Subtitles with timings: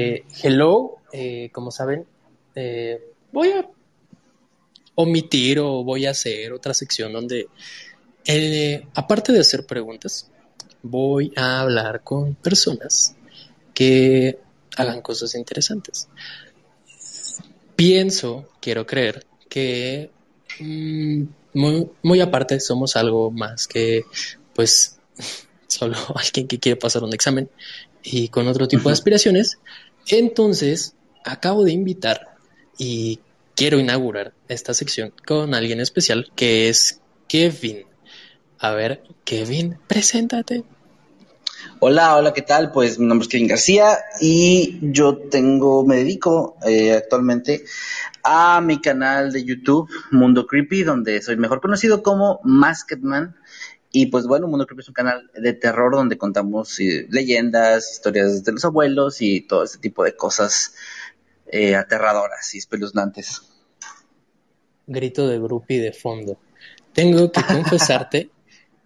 [0.00, 2.06] Eh, hello, eh, como saben,
[2.54, 3.02] eh,
[3.32, 3.68] voy a
[4.94, 7.48] omitir o voy a hacer otra sección donde,
[8.94, 10.30] aparte de hacer preguntas,
[10.84, 13.16] voy a hablar con personas
[13.74, 14.38] que
[14.76, 16.08] hagan cosas interesantes.
[17.74, 20.12] Pienso, quiero creer, que
[20.60, 21.22] mm,
[21.54, 24.04] muy, muy aparte somos algo más que,
[24.54, 25.00] pues,
[25.66, 27.50] solo alguien que quiere pasar un examen
[28.02, 29.58] y con otro tipo de aspiraciones.
[30.08, 30.94] Entonces,
[31.24, 32.36] acabo de invitar
[32.78, 33.20] y
[33.54, 37.84] quiero inaugurar esta sección con alguien especial que es Kevin.
[38.58, 40.64] A ver, Kevin, preséntate.
[41.80, 42.72] Hola, hola, ¿qué tal?
[42.72, 47.64] Pues mi nombre es Kevin García y yo tengo, me dedico eh, actualmente
[48.24, 53.36] a mi canal de YouTube Mundo Creepy, donde soy mejor conocido como Masketman.
[53.90, 58.44] Y pues bueno, Mundo Creepy es un canal de terror donde contamos eh, leyendas, historias
[58.44, 60.74] de los abuelos y todo este tipo de cosas
[61.46, 63.42] eh, aterradoras y espeluznantes.
[64.86, 66.38] Grito de grupi de fondo.
[66.92, 68.30] Tengo que confesarte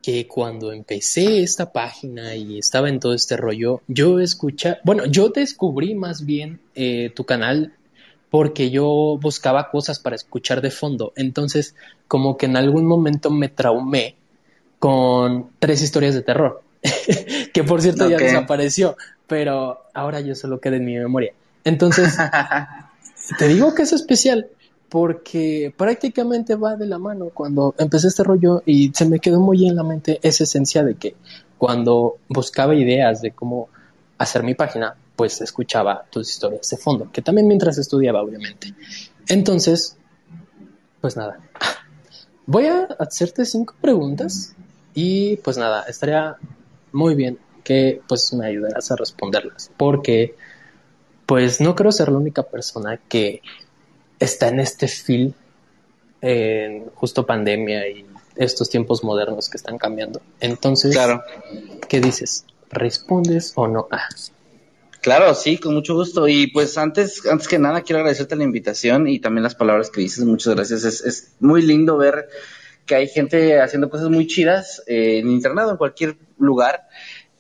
[0.03, 5.29] que cuando empecé esta página y estaba en todo este rollo, yo escuché, bueno, yo
[5.29, 7.75] descubrí más bien eh, tu canal
[8.31, 11.13] porque yo buscaba cosas para escuchar de fondo.
[11.17, 11.75] Entonces,
[12.09, 14.17] como que en algún momento me traumé
[14.83, 16.61] con tres historias de terror,
[17.55, 18.97] que por cierto ya desapareció,
[19.29, 21.33] pero ahora yo solo quedé en mi memoria.
[21.63, 22.19] Entonces,
[23.39, 24.49] te digo que es especial
[24.89, 29.69] porque prácticamente va de la mano cuando empecé este rollo y se me quedó muy
[29.69, 31.15] en la mente esa esencia de que
[31.59, 33.69] cuando buscaba ideas de cómo
[34.19, 38.75] hacer mi página, pues escuchaba tus historias de fondo, que también mientras estudiaba, obviamente.
[39.29, 39.97] Entonces,
[41.01, 41.39] pues nada,
[42.47, 44.57] voy a hacerte cinco preguntas
[44.95, 46.37] y pues nada, estaría
[46.93, 50.35] muy bien que pues me ayudaras a responderlas, porque
[51.27, 53.43] pues no creo ser la única persona que
[54.19, 55.35] está en este feel
[56.21, 60.23] en justo pandemia y estos tiempos modernos que están cambiando.
[60.41, 61.23] Entonces, claro.
[61.89, 62.47] ¿qué dices?
[62.71, 63.89] ¿Respondes o no?
[63.91, 64.09] Ah.
[65.01, 66.29] Claro, sí, con mucho gusto.
[66.29, 70.01] Y pues antes, antes que nada, quiero agradecerte la invitación y también las palabras que
[70.01, 70.25] dices.
[70.25, 70.85] Muchas gracias.
[70.85, 72.29] Es, es muy lindo ver
[72.87, 76.89] que hay gente haciendo cosas muy chidas eh, en internet o en cualquier lugar.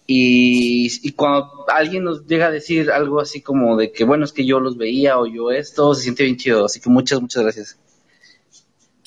[0.06, 4.44] Y, cuando alguien nos llega a decir algo así como de que, bueno, es que
[4.44, 6.66] yo los veía o yo esto, se siente bien chido.
[6.66, 7.78] Así que muchas, muchas gracias.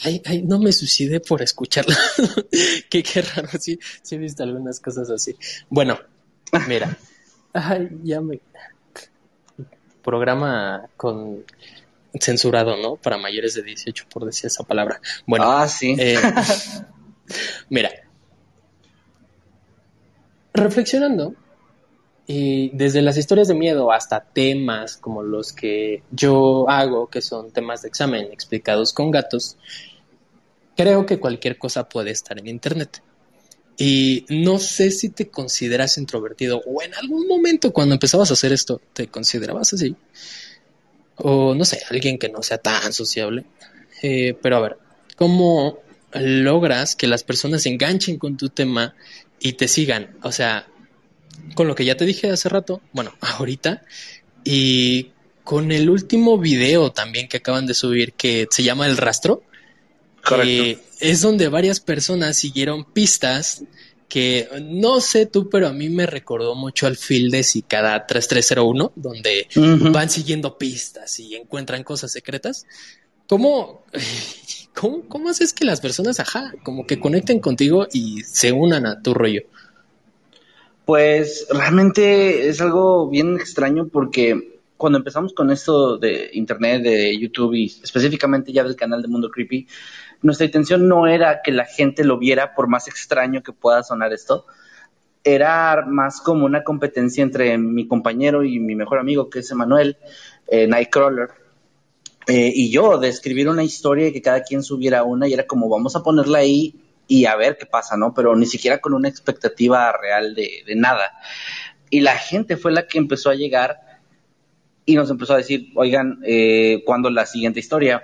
[0.04, 1.96] Ay, ay, no me suicide por escucharlo.
[2.90, 5.36] qué, qué raro, sí, sí he visto algunas cosas así.
[5.70, 6.00] Bueno,
[6.68, 6.98] mira.
[7.54, 8.40] ay, ya me...
[10.04, 11.44] Programa con
[12.20, 12.96] censurado, ¿no?
[12.96, 15.02] Para mayores de 18, por decir esa palabra.
[15.26, 15.52] Bueno.
[15.52, 15.96] Ah, sí.
[15.98, 16.18] Eh,
[17.70, 17.92] mira.
[20.54, 21.36] Reflexionando,
[22.28, 27.52] y desde las historias de miedo hasta temas como los que yo hago, que son
[27.52, 29.58] temas de examen explicados con gatos,
[30.76, 33.04] creo que cualquier cosa puede estar en Internet.
[33.78, 38.54] Y no sé si te consideras introvertido o en algún momento cuando empezabas a hacer
[38.54, 39.96] esto, te considerabas así
[41.18, 43.46] o no sé, alguien que no sea tan sociable.
[44.02, 44.78] Eh, pero a ver,
[45.16, 45.80] ¿cómo
[46.14, 48.96] logras que las personas se enganchen con tu tema
[49.40, 50.18] y te sigan?
[50.24, 50.68] O sea,
[51.54, 53.84] con lo que ya te dije hace rato, bueno, ahorita,
[54.44, 55.12] y
[55.44, 59.44] con el último video también que acaban de subir que se llama El Rastro.
[60.24, 60.82] Correcto.
[61.02, 63.64] es donde varias personas siguieron pistas
[64.08, 68.94] que no sé tú, pero a mí me recordó mucho al film de Cicada 3301,
[68.96, 69.48] donde
[69.92, 72.66] van siguiendo pistas y encuentran cosas secretas.
[73.28, 73.84] ¿Cómo,
[74.74, 79.02] cómo, cómo haces que las personas, ajá, como que conecten contigo y se unan a
[79.02, 79.42] tu rollo?
[80.86, 87.54] Pues realmente es algo bien extraño porque cuando empezamos con esto de internet, de YouTube
[87.56, 89.68] y específicamente ya del canal de Mundo Creepy,
[90.22, 94.14] nuestra intención no era que la gente lo viera, por más extraño que pueda sonar
[94.14, 94.46] esto,
[95.24, 99.98] era más como una competencia entre mi compañero y mi mejor amigo, que es Emanuel,
[100.48, 101.30] eh, Nightcrawler,
[102.28, 105.46] eh, y yo, de escribir una historia y que cada quien subiera una, y era
[105.46, 106.76] como vamos a ponerla ahí
[107.08, 108.14] y a ver qué pasa, ¿no?
[108.14, 111.12] Pero ni siquiera con una expectativa real de, nada.
[111.90, 113.80] Y la gente fue la que empezó a llegar
[114.86, 118.04] y nos empezó a decir, oigan, eh, ¿cuándo la siguiente historia?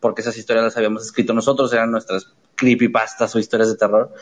[0.00, 4.12] Porque esas historias las habíamos escrito nosotros, eran nuestras creepypastas o historias de terror.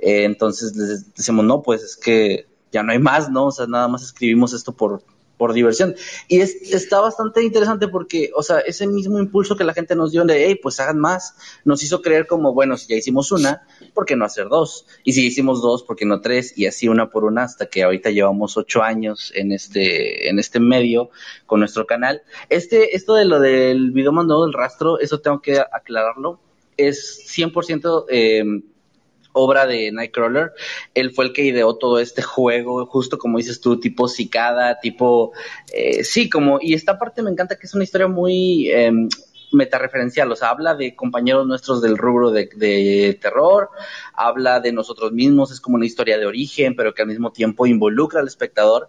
[0.00, 3.46] Eh, entonces les decimos, no, pues es que ya no hay más, ¿no?
[3.46, 5.02] O sea, nada más escribimos esto por,
[5.36, 5.94] por diversión.
[6.28, 10.12] Y es, está bastante interesante porque, o sea, ese mismo impulso que la gente nos
[10.12, 13.66] dio de, hey, pues hagan más, nos hizo creer como, bueno, si ya hicimos una,
[13.94, 14.86] ¿por qué no hacer dos?
[15.04, 16.56] Y si hicimos dos, ¿por qué no tres?
[16.56, 20.60] Y así una por una hasta que ahorita llevamos ocho años en este, en este
[20.60, 21.10] medio
[21.46, 22.22] con nuestro canal.
[22.48, 26.40] Este, esto de lo del video mandado del rastro, eso tengo que aclararlo,
[26.76, 28.44] es 100% eh,
[29.36, 30.52] obra de Nightcrawler.
[30.94, 35.32] Él fue el que ideó todo este juego, justo como dices tú, tipo cicada, tipo,
[35.72, 38.90] eh, sí, como, y esta parte me encanta que es una historia muy eh,
[39.52, 43.70] metareferencial, o sea, habla de compañeros nuestros del rubro de, de, terror,
[44.14, 47.66] habla de nosotros mismos, es como una historia de origen, pero que al mismo tiempo
[47.66, 48.88] involucra al espectador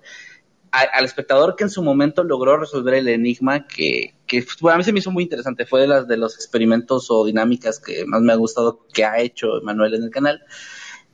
[0.81, 4.94] al espectador que en su momento logró resolver el enigma que, que a mí se
[4.94, 8.33] me hizo muy interesante, fue de las de los experimentos o dinámicas que más me
[8.33, 10.41] ha gustado que ha hecho Manuel en el canal.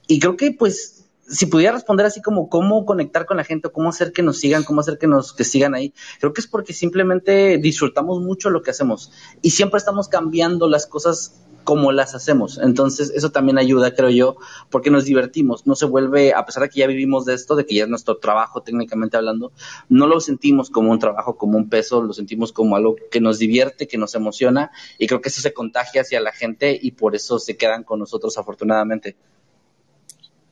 [0.08, 3.90] Y creo que pues si pudiera responder así como cómo conectar con la gente, cómo
[3.90, 6.74] hacer que nos sigan, cómo hacer que nos que sigan ahí, creo que es porque
[6.74, 9.12] simplemente disfrutamos mucho lo que hacemos
[9.42, 12.58] y siempre estamos cambiando las cosas como las hacemos.
[12.58, 14.38] Entonces, eso también ayuda, creo yo,
[14.70, 15.66] porque nos divertimos.
[15.66, 17.90] No se vuelve, a pesar de que ya vivimos de esto, de que ya es
[17.90, 19.52] nuestro trabajo técnicamente hablando,
[19.90, 23.40] no lo sentimos como un trabajo, como un peso, lo sentimos como algo que nos
[23.40, 27.16] divierte, que nos emociona y creo que eso se contagia hacia la gente y por
[27.16, 29.16] eso se quedan con nosotros afortunadamente.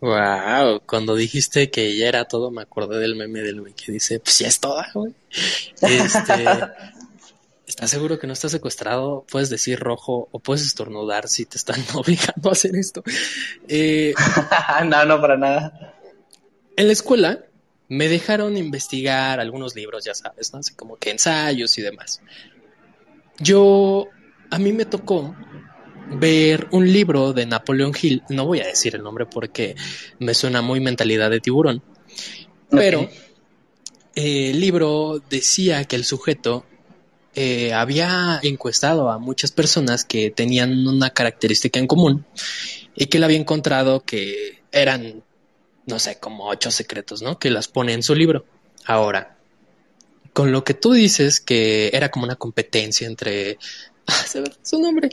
[0.01, 4.19] Wow, cuando dijiste que ya era todo, me acordé del meme del güey que dice,
[4.19, 5.13] pues ya es toda, güey.
[5.81, 6.45] Este,
[7.71, 9.25] ¿Estás seguro que no estás secuestrado?
[9.31, 13.01] Puedes decir rojo o puedes estornudar si te están obligando a hacer esto.
[13.69, 14.13] Eh,
[14.87, 15.95] no, no, para nada.
[16.75, 17.45] En la escuela
[17.87, 20.59] me dejaron investigar algunos libros, ya sabes, ¿no?
[20.59, 22.19] Así como que ensayos y demás.
[23.39, 24.09] Yo,
[24.49, 25.33] a mí me tocó
[26.09, 29.77] ver un libro de Napoleón Hill, no voy a decir el nombre porque
[30.19, 31.81] me suena muy mentalidad de tiburón,
[32.69, 33.09] pero
[34.15, 36.65] el libro decía que el sujeto
[37.33, 42.25] eh, había encuestado a muchas personas que tenían una característica en común
[42.95, 45.23] y que él había encontrado que eran,
[45.85, 47.39] no sé, como ocho secretos, ¿no?
[47.39, 48.45] Que las pone en su libro.
[48.85, 49.37] Ahora,
[50.33, 53.57] con lo que tú dices que era como una competencia entre...
[54.07, 54.25] Ah,
[54.63, 55.09] su nombre.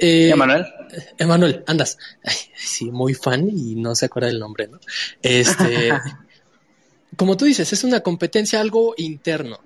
[0.00, 0.66] Eh, Emanuel.
[1.16, 1.96] Emanuel, andas.
[2.56, 4.80] sí, muy fan y no se acuerda del nombre, ¿no?
[5.22, 5.92] Este...
[7.16, 9.60] como tú dices, es una competencia algo interno.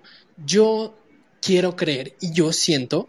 [0.45, 0.95] Yo
[1.47, 3.09] quiero creer y yo siento,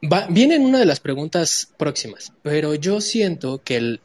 [0.00, 4.00] va, viene en una de las preguntas próximas, pero yo siento que el,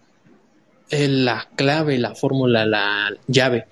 [0.89, 3.67] la clave, la fórmula, la llave,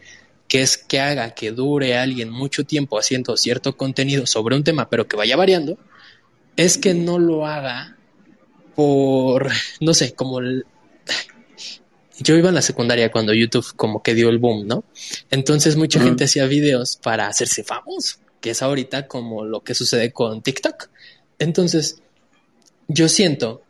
[0.47, 4.87] que es que haga que dure alguien mucho tiempo haciendo cierto contenido sobre un tema,
[4.87, 5.79] pero que vaya variando,
[6.57, 7.97] es que no lo haga
[8.75, 9.49] por,
[9.79, 10.67] no sé, como el,
[12.19, 14.83] yo iba en la secundaria cuando YouTube como que dio el boom, ¿no?
[15.31, 20.11] Entonces mucha gente hacía videos para hacerse famoso que es ahorita como lo que sucede
[20.11, 20.89] con TikTok.
[21.39, 22.01] Entonces,
[22.87, 23.61] yo siento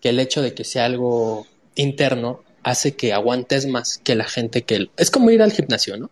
[0.00, 4.62] que el hecho de que sea algo interno hace que aguantes más que la gente
[4.64, 4.90] que...
[4.96, 6.10] Es como ir al gimnasio, ¿no?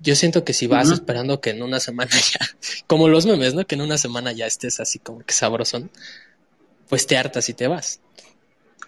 [0.00, 2.46] Yo siento que si vas esperando que en una semana ya,
[2.86, 3.66] como los memes, ¿no?
[3.66, 5.90] Que en una semana ya estés así como que sabrosón,
[6.88, 8.00] pues te hartas y te vas.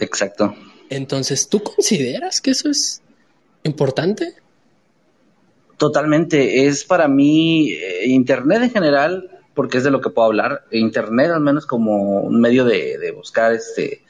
[0.00, 0.54] Exacto.
[0.90, 3.00] Entonces, ¿tú consideras que eso es
[3.62, 4.34] importante?
[5.76, 10.64] Totalmente, es para mí eh, Internet en general, porque es de lo que puedo hablar,
[10.70, 14.04] Internet al menos como un medio de, buscar, este,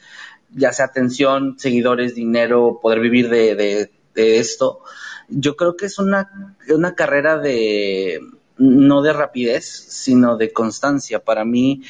[0.53, 4.81] ya sea atención, seguidores, dinero, poder vivir de, de, esto.
[5.27, 8.21] Yo creo que es una, una carrera de,
[8.57, 11.19] no de rapidez, sino de constancia.
[11.19, 11.83] Para mí,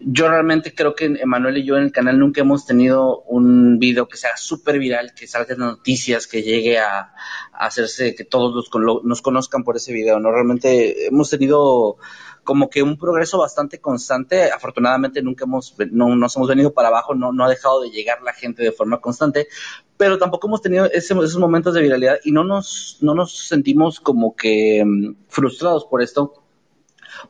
[0.00, 4.08] yo realmente creo que Emanuel y yo en el canal nunca hemos tenido un video
[4.08, 7.14] que sea súper viral, que salga en noticias, que llegue a,
[7.52, 8.70] hacerse que todos
[9.04, 10.30] nos conozcan por ese video, ¿no?
[10.30, 11.96] Realmente hemos tenido
[12.44, 14.50] como que un progreso bastante constante.
[14.52, 18.22] Afortunadamente nunca hemos, no nos hemos venido para abajo, no, no ha dejado de llegar
[18.22, 19.48] la gente de forma constante,
[19.96, 24.36] pero tampoco hemos tenido esos momentos de viralidad y no nos, no nos sentimos como
[24.36, 26.47] que mm, frustrados por esto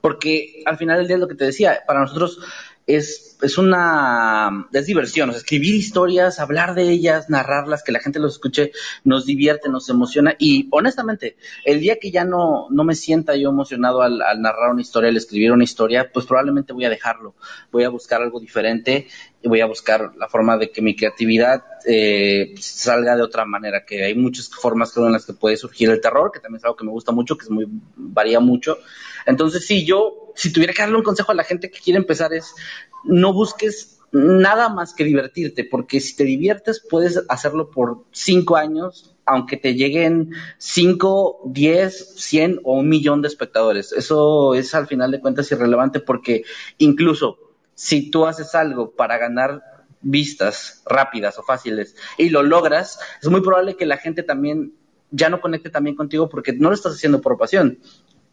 [0.00, 2.40] porque al final del día es lo que te decía, para nosotros
[2.88, 8.00] es, es una es diversión, o sea, escribir historias, hablar de ellas, narrarlas, que la
[8.00, 8.72] gente los escuche,
[9.04, 13.50] nos divierte, nos emociona y honestamente, el día que ya no, no me sienta yo
[13.50, 17.34] emocionado al, al narrar una historia, al escribir una historia, pues probablemente voy a dejarlo,
[17.70, 19.06] voy a buscar algo diferente
[19.42, 23.84] y voy a buscar la forma de que mi creatividad eh, salga de otra manera,
[23.84, 26.76] que hay muchas formas en las que puede surgir el terror, que también es algo
[26.76, 27.66] que me gusta mucho, que es muy
[27.96, 28.78] varía mucho.
[29.26, 32.32] Entonces, sí, yo si tuviera que darle un consejo a la gente que quiere empezar
[32.32, 32.54] es
[33.02, 39.16] no busques nada más que divertirte, porque si te diviertes puedes hacerlo por cinco años,
[39.26, 43.92] aunque te lleguen cinco, diez, cien o un millón de espectadores.
[43.92, 46.44] Eso es al final de cuentas irrelevante porque
[46.78, 47.38] incluso
[47.74, 53.40] si tú haces algo para ganar vistas rápidas o fáciles y lo logras, es muy
[53.40, 54.72] probable que la gente también
[55.10, 57.80] ya no conecte también contigo porque no lo estás haciendo por pasión.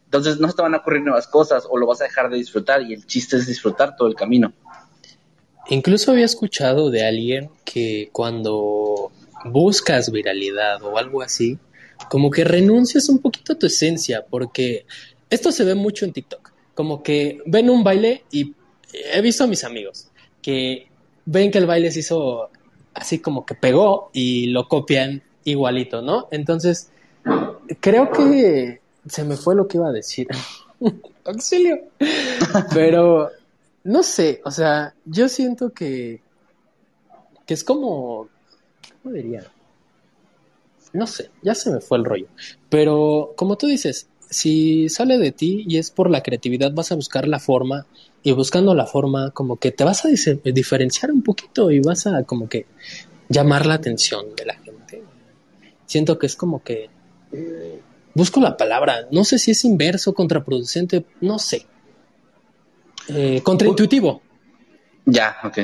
[0.06, 2.36] Entonces no se te van a ocurrir nuevas cosas o lo vas a dejar de
[2.36, 4.52] disfrutar y el chiste es disfrutar todo el camino.
[5.68, 9.10] Incluso había escuchado de alguien que cuando
[9.44, 11.58] buscas viralidad o algo así,
[12.08, 14.86] como que renuncias un poquito a tu esencia, porque
[15.28, 16.52] esto se ve mucho en TikTok.
[16.74, 18.54] Como que ven un baile y
[18.92, 20.08] he visto a mis amigos
[20.40, 20.88] que
[21.24, 22.50] ven que el baile se hizo
[22.94, 26.28] así como que pegó y lo copian igualito, ¿no?
[26.30, 26.90] Entonces,
[27.80, 30.28] creo que se me fue lo que iba a decir.
[31.24, 31.78] Auxilio.
[32.72, 33.30] Pero
[33.84, 36.20] no sé, o sea, yo siento que,
[37.46, 38.28] que es como,
[39.02, 39.44] ¿cómo diría?
[40.92, 42.26] No sé, ya se me fue el rollo.
[42.68, 46.96] Pero como tú dices, si sale de ti y es por la creatividad, vas a
[46.96, 47.86] buscar la forma
[48.22, 52.24] y buscando la forma como que te vas a diferenciar un poquito y vas a
[52.24, 52.66] como que
[53.28, 55.02] llamar la atención de la gente.
[55.86, 56.90] Siento que es como que
[57.32, 57.80] eh,
[58.16, 61.66] busco la palabra, no sé si es inverso, contraproducente, no sé.
[63.08, 64.22] Eh, contraintuitivo.
[65.04, 65.58] Ya, ok.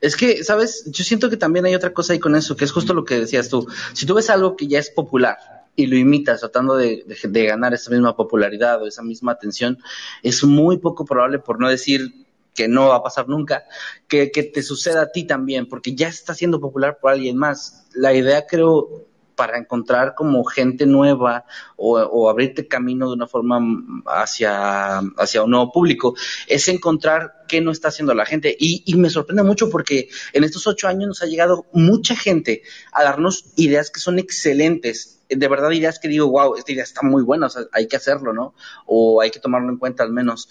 [0.00, 0.84] Es que, ¿sabes?
[0.90, 3.20] Yo siento que también hay otra cosa ahí con eso, que es justo lo que
[3.20, 3.68] decías tú.
[3.92, 5.38] Si tú ves algo que ya es popular
[5.76, 7.04] y lo imitas tratando de,
[7.46, 9.78] ganar esa misma popularidad o esa misma atención,
[10.24, 13.64] es muy poco probable, por no decir que no va a pasar nunca,
[14.08, 17.86] que, que te suceda a ti también, porque ya está siendo popular por alguien más.
[17.94, 21.44] La idea, creo, para encontrar como gente nueva
[21.76, 23.60] o, abrirte camino de una forma
[24.06, 26.14] hacia, hacia un nuevo público,
[26.46, 28.56] es encontrar qué no está haciendo la gente.
[28.58, 32.62] Y, me sorprende mucho porque en estos ocho años nos ha llegado mucha gente
[32.92, 35.20] a darnos ideas que son excelentes.
[35.28, 38.54] De verdad, ideas que digo, wow, esta idea está muy buena, hay que hacerlo, ¿no?
[38.86, 40.48] O hay que tomarlo en cuenta al menos.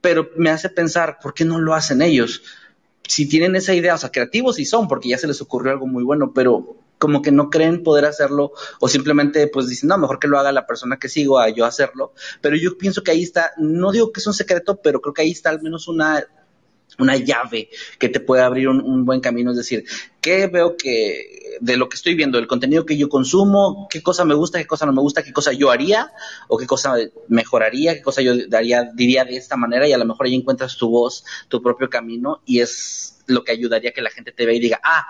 [0.00, 2.42] Pero me hace pensar, ¿por qué no lo hacen ellos?
[3.08, 5.86] Si tienen esa idea, o sea, creativos sí son, porque ya se les ocurrió algo
[5.86, 10.18] muy bueno, pero como que no creen poder hacerlo o simplemente pues dicen, no, mejor
[10.18, 12.12] que lo haga la persona que sigo a yo hacerlo.
[12.40, 15.22] Pero yo pienso que ahí está, no digo que es un secreto, pero creo que
[15.22, 16.26] ahí está al menos una,
[16.98, 19.50] una llave que te puede abrir un, buen camino.
[19.50, 19.84] Es decir,
[20.20, 24.24] ¿qué veo que de lo que estoy viendo, el contenido que yo consumo, qué cosa
[24.24, 26.12] me gusta, qué cosa no me gusta, qué cosa yo haría
[26.48, 26.94] o qué cosa
[27.28, 30.76] mejoraría, qué cosa yo daría, diría de esta manera y a lo mejor ahí encuentras
[30.76, 34.46] tu voz, tu propio camino y es lo que ayudaría a que la gente te
[34.46, 35.06] vea y diga, ah,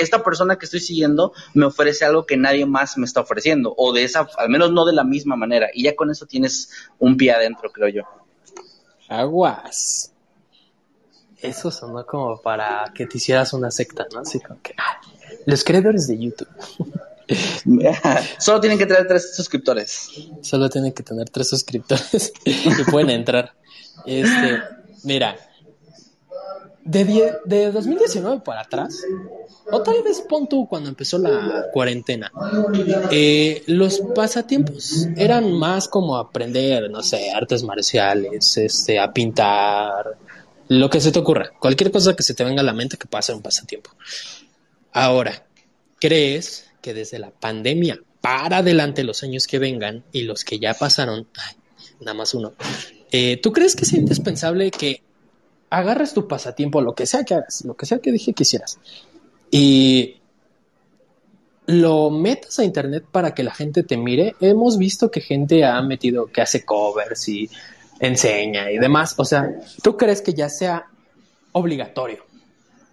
[0.00, 3.92] esta persona que estoy siguiendo me ofrece algo que nadie más me está ofreciendo, o
[3.92, 7.16] de esa, al menos no de la misma manera, y ya con eso tienes un
[7.16, 8.02] pie adentro, creo yo.
[9.08, 10.12] Aguas.
[11.40, 14.20] Eso sonó como para que te hicieras una secta, ¿no?
[14.20, 15.00] Así como que, ah,
[15.46, 16.48] los creadores de YouTube.
[18.38, 20.10] Solo tienen que tener tres suscriptores.
[20.42, 23.52] Solo tienen que tener tres suscriptores y pueden entrar.
[24.04, 24.62] Este,
[25.04, 25.36] mira,
[26.88, 29.02] de, de 2019 para atrás,
[29.70, 32.32] o tal vez pon tú cuando empezó la cuarentena,
[33.10, 40.16] eh, los pasatiempos eran más como aprender, no sé, artes marciales, este, a pintar,
[40.68, 43.06] lo que se te ocurra, cualquier cosa que se te venga a la mente que
[43.06, 43.90] pueda ser un pasatiempo.
[44.92, 45.46] Ahora,
[46.00, 50.72] ¿crees que desde la pandemia para adelante los años que vengan y los que ya
[50.72, 51.28] pasaron,
[52.00, 52.54] nada más uno,
[53.12, 55.02] eh, ¿tú crees que es indispensable que
[55.70, 58.78] agarres tu pasatiempo, lo que sea que hagas, lo que sea que dije que hicieras,
[59.50, 60.18] y
[61.68, 64.34] lo metas a internet para que la gente te mire.
[64.40, 67.50] Hemos visto que gente ha metido, que hace covers y
[68.00, 69.14] enseña y demás.
[69.18, 69.50] O sea,
[69.82, 70.86] ¿tú crees que ya sea
[71.52, 72.24] obligatorio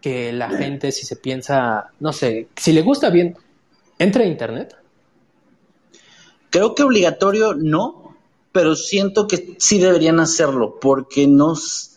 [0.01, 3.37] que la gente, si se piensa, no sé, si le gusta bien,
[3.97, 4.75] entre a internet?
[6.49, 8.17] Creo que obligatorio no,
[8.51, 11.94] pero siento que sí deberían hacerlo porque nos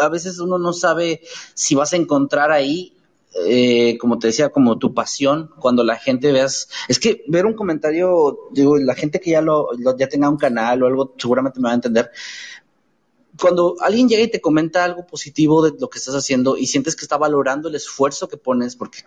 [0.00, 1.22] a veces uno no sabe
[1.54, 2.94] si vas a encontrar ahí,
[3.46, 7.54] eh, como te decía, como tu pasión, cuando la gente veas, es que ver un
[7.54, 11.64] comentario, digo, la gente que ya lo, ya tenga un canal o algo, seguramente me
[11.64, 12.10] va a entender.
[13.40, 16.96] Cuando alguien llega y te comenta algo positivo de lo que estás haciendo y sientes
[16.96, 19.00] que está valorando el esfuerzo que pones, porque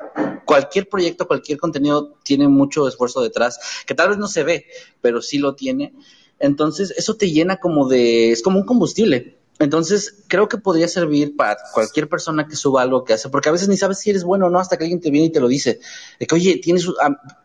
[0.45, 4.67] cualquier proyecto, cualquier contenido tiene mucho esfuerzo detrás, que tal vez no se ve,
[5.01, 5.93] pero sí lo tiene.
[6.39, 11.35] Entonces, eso te llena como de, es como un combustible entonces, creo que podría servir
[11.35, 14.23] para cualquier persona que suba algo que hace, porque a veces ni sabes si eres
[14.23, 15.79] bueno o no hasta que alguien te viene y te lo dice.
[16.19, 16.87] De que, oye, tienes,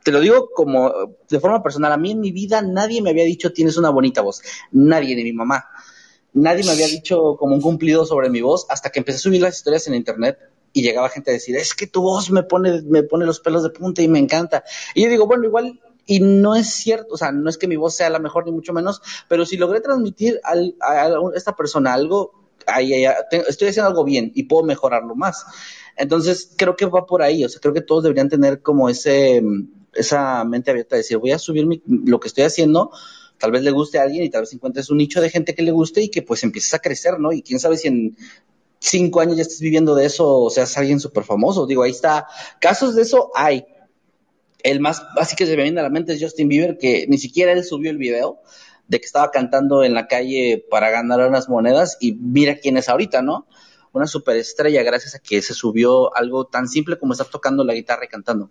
[0.03, 0.93] te lo digo como
[1.29, 4.23] de forma personal, a mí en mi vida nadie me había dicho tienes una bonita
[4.23, 4.41] voz,
[4.73, 5.67] nadie, ni mi mamá.
[6.33, 9.43] nadie me había dicho como un cumplido sobre mi voz hasta que empecé a subir
[9.43, 10.39] las historias en internet
[10.73, 13.63] y llegaba gente a decir, es que tu voz me pone, me pone los pelos
[13.63, 14.65] de punta y me encanta.
[14.95, 17.77] Y yo digo, bueno, igual, y no es cierto, o sea, no es que mi
[17.77, 20.55] voz sea la mejor ni mucho menos, pero si logré transmitir a,
[21.35, 22.33] esta persona algo,
[23.49, 25.45] estoy haciendo algo bien y puedo mejorarlo más.
[25.97, 29.43] Entonces, creo que va por ahí, o sea, creo que todos deberían tener como ese,
[29.95, 32.93] esa mente abierta de decir, voy a subir lo que estoy haciendo,
[33.39, 35.63] tal vez le guste a alguien y tal vez encuentres un nicho de gente que
[35.63, 37.33] le guste y que pues empieces a crecer, ¿no?
[37.33, 38.17] Y quién sabe si en
[38.79, 41.67] cinco años ya estés viviendo de eso o seas alguien súper famoso.
[41.67, 42.27] Digo, ahí está.
[42.61, 43.67] Casos de eso hay.
[44.63, 47.19] El más así que se me viene a la mente es Justin Bieber, que ni
[47.19, 48.41] siquiera él subió el video
[48.89, 52.89] de que estaba cantando en la calle para ganar unas monedas y mira quién es
[52.89, 53.47] ahorita, ¿no?
[53.93, 58.05] Una superestrella gracias a que se subió algo tan simple como estar tocando la guitarra
[58.05, 58.51] y cantando.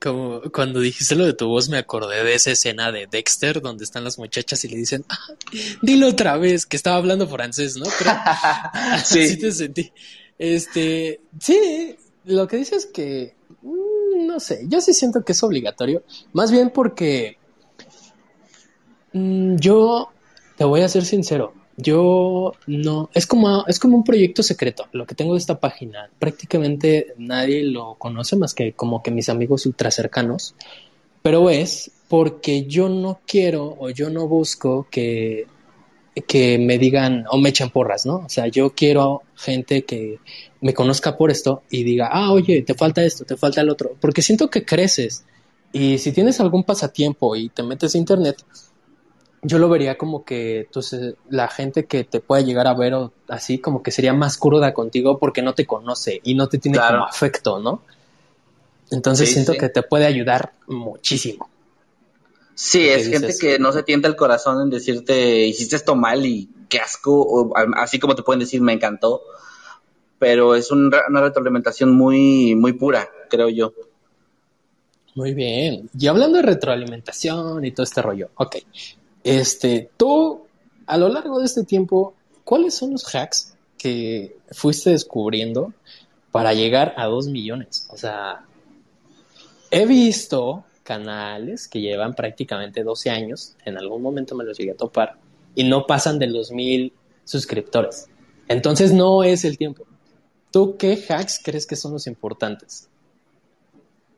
[0.00, 3.84] Como cuando dijiste lo de tu voz, me acordé de esa escena de Dexter donde
[3.84, 5.16] están las muchachas y le dicen, ah,
[5.80, 7.86] dilo otra vez, que estaba hablando francés, ¿no?
[7.98, 8.10] Pero,
[9.04, 9.36] sí.
[9.40, 9.92] te sentí.
[10.38, 13.81] Este, sí, lo que dices es que, mm,
[14.16, 16.02] no sé, yo sí siento que es obligatorio,
[16.32, 17.36] más bien porque
[19.12, 20.10] mm, yo,
[20.56, 25.06] te voy a ser sincero, yo no, es como, es como un proyecto secreto, lo
[25.06, 26.10] que tengo de esta página.
[26.18, 30.54] Prácticamente nadie lo conoce más que como que mis amigos ultra cercanos,
[31.22, 35.46] pero es porque yo no quiero o yo no busco que,
[36.26, 38.16] que me digan o me echen porras, ¿no?
[38.16, 40.18] O sea, yo quiero gente que
[40.60, 43.96] me conozca por esto y diga, ah, oye, te falta esto, te falta el otro,
[44.00, 45.24] porque siento que creces.
[45.72, 48.44] Y si tienes algún pasatiempo y te metes a internet,
[49.42, 53.12] yo lo vería como que entonces la gente que te pueda llegar a ver o
[53.28, 56.78] así como que sería más cruda contigo porque no te conoce y no te tiene
[56.78, 57.82] como afecto, ¿no?
[58.90, 61.48] Entonces siento que te puede ayudar muchísimo.
[62.54, 66.50] Sí, es gente que no se tienta el corazón en decirte hiciste esto mal y
[66.68, 69.22] qué asco, o, así como te pueden decir me encantó,
[70.18, 73.72] pero es una retroalimentación muy, muy pura, creo yo.
[75.14, 75.90] Muy bien.
[75.98, 78.56] Y hablando de retroalimentación y todo este rollo, ok.
[79.24, 80.46] Este, tú,
[80.86, 85.72] a lo largo de este tiempo, ¿cuáles son los hacks que fuiste descubriendo
[86.30, 87.88] para llegar a 2 millones?
[87.90, 88.44] O sea,
[89.70, 94.76] he visto canales que llevan prácticamente 12 años, en algún momento me los llegué a
[94.76, 95.16] topar,
[95.54, 96.92] y no pasan de los mil
[97.24, 98.08] suscriptores.
[98.46, 99.86] Entonces no es el tiempo.
[100.50, 102.90] ¿Tú qué hacks crees que son los importantes?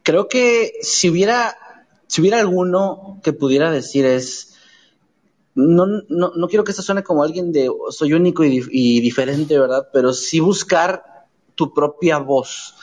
[0.03, 1.57] Creo que si hubiera,
[2.09, 4.55] si hubiera alguno que pudiera decir es
[5.55, 9.89] no, no, no quiero que esto suene como alguien de soy único y, diferente, ¿verdad?
[9.93, 11.05] Pero sí buscar
[11.55, 12.75] tu propia voz.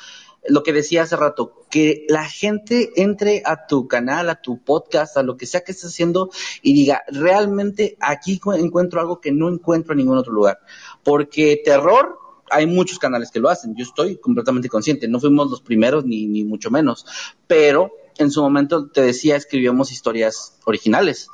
[0.48, 5.18] Lo que decía hace rato, que la gente entre a tu canal, a tu podcast,
[5.18, 9.50] a lo que sea que estés haciendo y diga, realmente aquí encuentro algo que no
[9.50, 10.60] encuentro en ningún otro lugar.
[11.04, 12.18] Porque terror,
[12.50, 16.26] hay muchos canales que lo hacen, yo estoy completamente consciente, no fuimos los primeros ni,
[16.26, 17.06] ni mucho menos,
[17.48, 21.28] pero en su momento te decía, escribíamos historias originales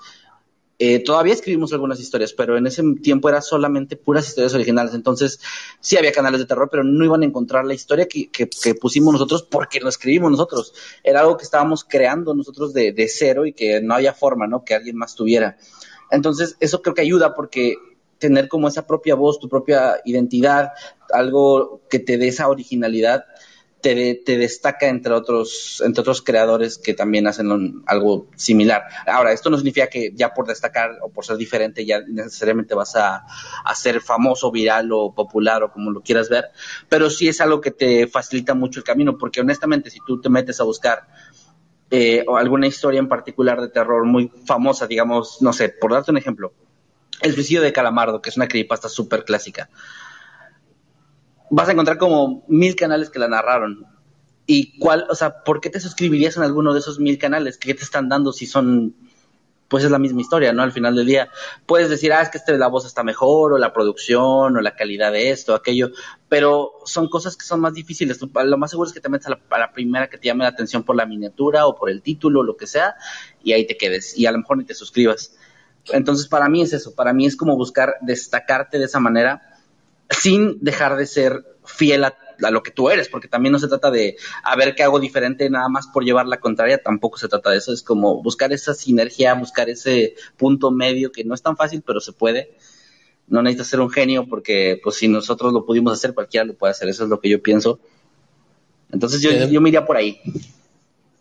[0.80, 4.94] eh, todavía escribimos algunas historias, pero en ese tiempo era solamente puras historias originales.
[4.94, 5.40] Entonces,
[5.80, 8.30] sí había canales de terror, pero no iban a encontrar la historia que,
[8.80, 10.74] pusimos nosotros porque lo escribimos nosotros.
[11.04, 14.64] Era algo que estábamos creando nosotros de, de, cero y que no había forma, ¿no?
[14.64, 15.58] Que alguien más tuviera.
[16.12, 17.76] Entonces, eso creo que ayuda porque
[18.20, 20.72] tener como esa propia voz, tu propia identidad,
[21.12, 23.26] algo que te dé esa originalidad,
[23.82, 28.84] te, destaca entre otros, entre otros creadores que también hacen algo similar.
[29.06, 32.96] Ahora, esto no significa que ya por destacar o por ser diferente ya necesariamente vas
[32.96, 33.26] a,
[33.76, 36.46] ser famoso, viral o popular o como lo quieras ver,
[36.90, 40.30] pero sí es algo que te facilita mucho el camino, porque honestamente si tú te
[40.30, 41.08] metes a buscar
[41.92, 46.18] eh, alguna historia en particular de terror muy famosa, digamos, no sé, por darte un
[46.18, 46.54] ejemplo,
[47.22, 49.70] El suicidio de Calamardo, que es una creepypasta súper clásica
[51.50, 53.86] vas a encontrar como mil canales que la narraron.
[54.46, 57.58] ¿Y cuál, o sea, por qué te suscribirías en alguno de esos mil canales?
[57.58, 58.96] ¿Qué te están dando si son,
[59.68, 60.64] pues es la misma historia, ¿no?
[60.64, 61.30] Al final del día,
[61.66, 64.74] puedes decir, ah, es que este, la voz está mejor, o la producción, o la
[64.74, 65.92] calidad de esto, aquello,
[66.30, 68.20] pero son cosas que son más difíciles.
[68.22, 70.84] Lo más seguro es que te metas a la, primera que te llame la atención
[70.84, 72.96] por la miniatura, o por el título, lo que sea,
[73.44, 75.36] y ahí te quedes, y a lo mejor ni te suscribas.
[75.90, 79.57] Entonces, para mí es eso, para mí es como buscar destacarte de esa manera
[80.10, 82.18] sin dejar de ser fiel a,
[82.52, 85.50] lo que tú eres, porque también no se trata de a ver qué hago diferente
[85.50, 88.76] nada más por llevar la contraria, tampoco se trata de eso, es como buscar esa
[88.76, 92.56] sinergia, buscar ese punto medio que no es tan fácil, pero se puede.
[93.28, 96.72] No necesitas ser un genio porque pues si nosotros lo pudimos hacer, cualquiera lo puede
[96.72, 97.80] hacer, eso es lo que yo pienso.
[98.92, 100.22] Entonces yo, yo me iría por ahí.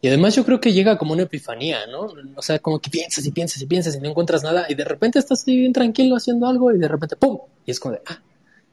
[0.03, 2.13] Y además yo creo que llega como una epifanía, ¿no?
[2.37, 4.85] O sea, como que piensas y piensas y piensas y no encuentras nada y de
[4.85, 7.39] repente estás bien tranquilo haciendo algo y de repente ¡pum!
[7.65, 8.21] Y es como de, ah,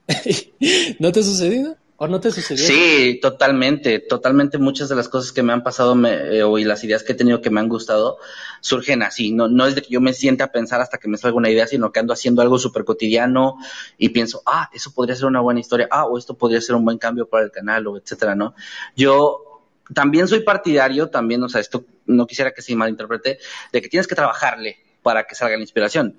[0.99, 1.77] ¿no te ha sucedido?
[1.97, 2.65] ¿O no te sucedió?
[2.65, 6.83] Sí, totalmente, totalmente muchas de las cosas que me han pasado eh, o y las
[6.83, 8.17] ideas que he tenido que me han gustado
[8.61, 11.17] surgen así, no, no es de que yo me sienta a pensar hasta que me
[11.17, 13.57] salga una idea, sino que ando haciendo algo súper cotidiano
[13.97, 16.83] y pienso, ah, eso podría ser una buena historia, ah, o esto podría ser un
[16.83, 18.55] buen cambio para el canal, o etcétera, ¿no?
[18.95, 19.61] Yo
[19.93, 23.37] también soy partidario, también, o sea, esto no quisiera que se malinterprete,
[23.71, 26.17] de que tienes que trabajarle para que salga la inspiración.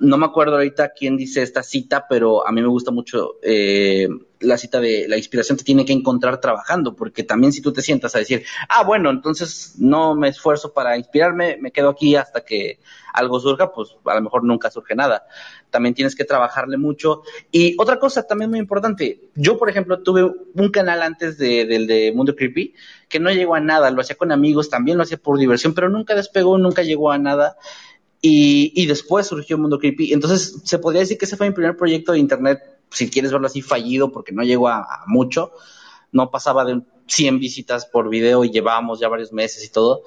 [0.00, 4.08] No me acuerdo ahorita quién dice esta cita, pero a mí me gusta mucho eh,
[4.40, 7.82] la cita de la inspiración te tiene que encontrar trabajando, porque también si tú te
[7.82, 12.40] sientas a decir, ah, bueno, entonces no me esfuerzo para inspirarme, me quedo aquí hasta
[12.40, 12.80] que
[13.12, 15.26] algo surja, pues a lo mejor nunca surge nada.
[15.68, 17.22] También tienes que trabajarle mucho.
[17.52, 21.86] Y otra cosa también muy importante, yo por ejemplo tuve un canal antes de, del
[21.86, 22.74] de Mundo Creepy
[23.08, 25.88] que no llegó a nada, lo hacía con amigos, también lo hacía por diversión, pero
[25.90, 27.56] nunca despegó, nunca llegó a nada.
[28.22, 30.12] Y, y después surgió Mundo Creepy.
[30.12, 33.46] Entonces, se podría decir que ese fue mi primer proyecto de internet, si quieres verlo
[33.46, 35.52] así, fallido, porque no llegó a, a mucho.
[36.12, 40.02] No pasaba de 100 visitas por video y llevábamos ya varios meses y todo.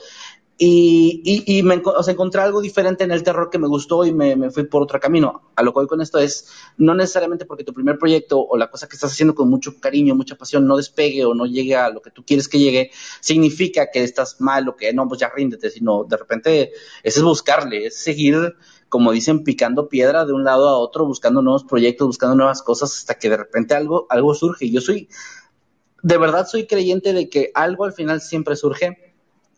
[0.66, 4.50] Y, y, y me encontré algo diferente en el terror que me gustó y me,
[4.50, 5.52] fui por otro camino.
[5.58, 6.48] A lo que voy con esto es,
[6.78, 10.16] no necesariamente porque tu primer proyecto o la cosa que estás haciendo con mucho cariño,
[10.16, 13.92] mucha pasión, no despegue o no llegue a lo que tú quieres que llegue, significa
[13.92, 16.72] que estás mal o que no, pues ya ríndete, sino de repente
[17.04, 18.56] es buscarle, es seguir,
[18.88, 22.96] como dicen, picando piedra de un lado a otro, buscando nuevos proyectos, buscando nuevas cosas
[22.96, 24.72] hasta que de repente algo, algo surge.
[24.72, 25.10] Yo soy,
[26.02, 29.13] de verdad soy creyente de que algo al final siempre surge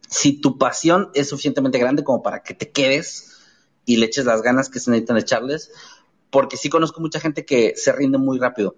[0.07, 3.37] si tu pasión es suficientemente grande como para que te quedes
[3.85, 5.71] y le eches las ganas que se necesitan echarles,
[6.29, 8.75] porque sí conozco mucha gente que se rinde muy rápido.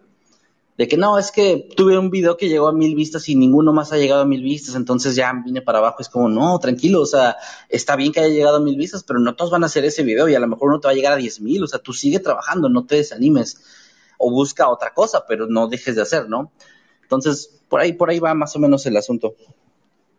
[0.78, 3.74] De que no, es que tuve un video que llegó a mil vistas y ninguno
[3.74, 5.98] más ha llegado a mil vistas, entonces ya vine para abajo.
[6.02, 7.36] Es como, no, tranquilo, o sea,
[7.68, 10.04] está bien que haya llegado a mil vistas, pero no todos van a hacer ese
[10.04, 11.64] video y a lo mejor uno te va a llegar a diez mil.
[11.64, 13.60] O sea, tú sigue trabajando, no te desanimes
[14.20, 16.52] o busca otra cosa, pero no dejes de hacer, ¿no?
[17.02, 19.36] Entonces, por ahí, por ahí va más o menos el asunto.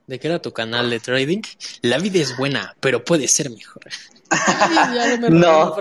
[0.09, 1.42] ¿De qué era tu canal de trading?
[1.83, 3.83] La vida es buena, pero puede ser mejor.
[4.31, 5.77] Ay, no.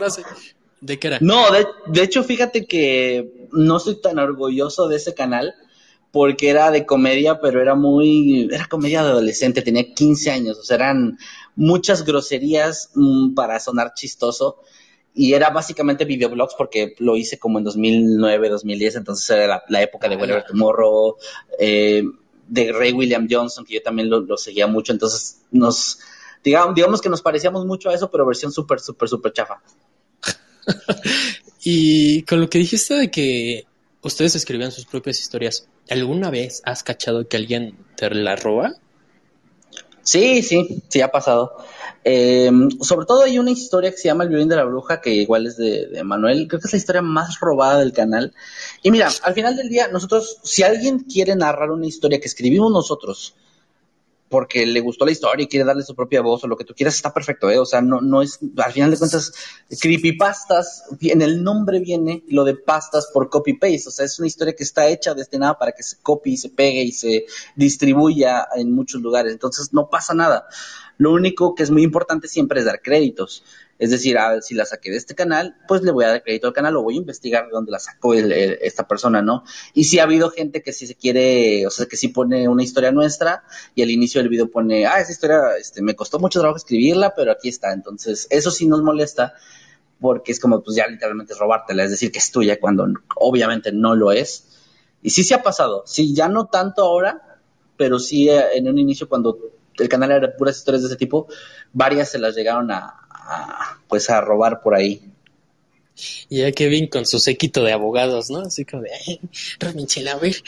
[0.81, 1.17] ¿De qué era?
[1.21, 5.55] No, de, de, hecho, fíjate que no estoy tan orgulloso de ese canal
[6.11, 10.63] porque era de comedia, pero era muy, era comedia de adolescente, tenía 15 años, o
[10.63, 11.17] sea, eran
[11.55, 14.59] muchas groserías mmm, para sonar chistoso
[15.13, 19.81] y era básicamente videoblogs porque lo hice como en 2009, 2010, entonces era la, la
[19.81, 21.15] época de ah, Whatever Tomorrow,
[21.59, 22.03] eh,
[22.47, 25.99] de Ray William Johnson, que yo también lo, lo seguía mucho, entonces nos,
[26.43, 29.61] digamos, digamos, que nos parecíamos mucho a eso, pero versión súper, súper, súper chafa.
[31.63, 33.65] y con lo que dijiste de que
[34.01, 38.75] ustedes escribían sus propias historias, ¿alguna vez has cachado que alguien te la roba?
[40.01, 41.57] Sí, sí, sí ha pasado.
[42.09, 45.13] Eh, sobre todo hay una historia que se llama El violín de la bruja, que
[45.13, 46.47] igual es de, de, Manuel.
[46.47, 48.33] Creo que es la historia más robada del canal.
[48.81, 52.71] Y mira, al final del día, nosotros, si alguien quiere narrar una historia que escribimos
[52.71, 53.33] nosotros,
[54.29, 56.73] porque le gustó la historia y quiere darle su propia voz o lo que tú
[56.73, 57.59] quieras, está perfecto, ¿eh?
[57.59, 59.31] O sea, no, no es, al final de cuentas,
[59.79, 64.55] creepypastas, en el nombre viene lo de pastas por copy-paste, o sea, es una historia
[64.55, 68.73] que está hecha, destinada para que se copie y se pegue y se distribuya en
[68.73, 70.47] muchos lugares, entonces no pasa nada.
[70.97, 73.43] Lo único que es muy importante siempre es dar créditos.
[73.79, 76.47] Es decir, a, si la saqué de este canal, pues le voy a dar crédito
[76.47, 79.43] al canal o voy a investigar de dónde la sacó el, esta persona, ¿no?
[79.73, 82.63] Y si ha habido gente que sí se quiere, o sea, que sí pone una
[82.63, 83.43] historia nuestra
[83.75, 87.13] y al inicio del video pone, ah, esa historia este, me costó mucho trabajo escribirla,
[87.15, 87.71] pero aquí está.
[87.71, 89.33] Entonces, eso sí nos molesta
[89.99, 93.71] porque es como, pues ya literalmente es robártela, es decir, que es tuya cuando obviamente
[93.71, 94.45] no lo es.
[95.01, 97.39] Y sí se ha pasado, sí, ya no tanto ahora,
[97.77, 99.37] pero sí eh, en un inicio cuando
[99.77, 101.27] el canal era puras historias de ese tipo,
[101.73, 105.01] varias se las llegaron a, a pues a robar por ahí.
[106.29, 108.39] Y ya Kevin con su séquito de abogados, ¿no?
[108.39, 109.19] Así como de, ay,
[109.59, 110.35] Rominchela, a ver.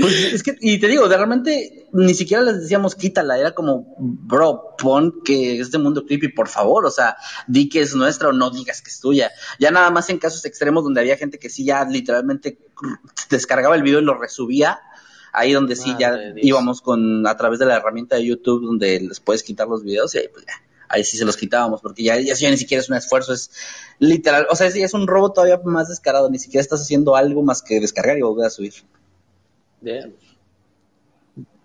[0.00, 3.94] Pues es que, y te digo, de realmente ni siquiera les decíamos quítala, era como,
[3.98, 8.30] bro, pon que es de mundo creepy, por favor, o sea, di que es nuestra
[8.30, 9.30] o no digas que es tuya.
[9.60, 12.58] Ya nada más en casos extremos donde había gente que sí ya literalmente
[13.30, 14.80] descargaba el video y lo resubía,
[15.32, 18.98] ahí donde sí Madre ya íbamos con, a través de la herramienta de YouTube donde
[18.98, 22.02] les puedes quitar los videos y ahí pues ya ahí sí se los quitábamos, porque
[22.02, 23.50] ya, ya, ya, ni siquiera es un esfuerzo, es
[23.98, 27.42] literal, o sea, es, es un robo todavía más descarado, ni siquiera estás haciendo algo
[27.42, 28.74] más que descargar y volver a subir.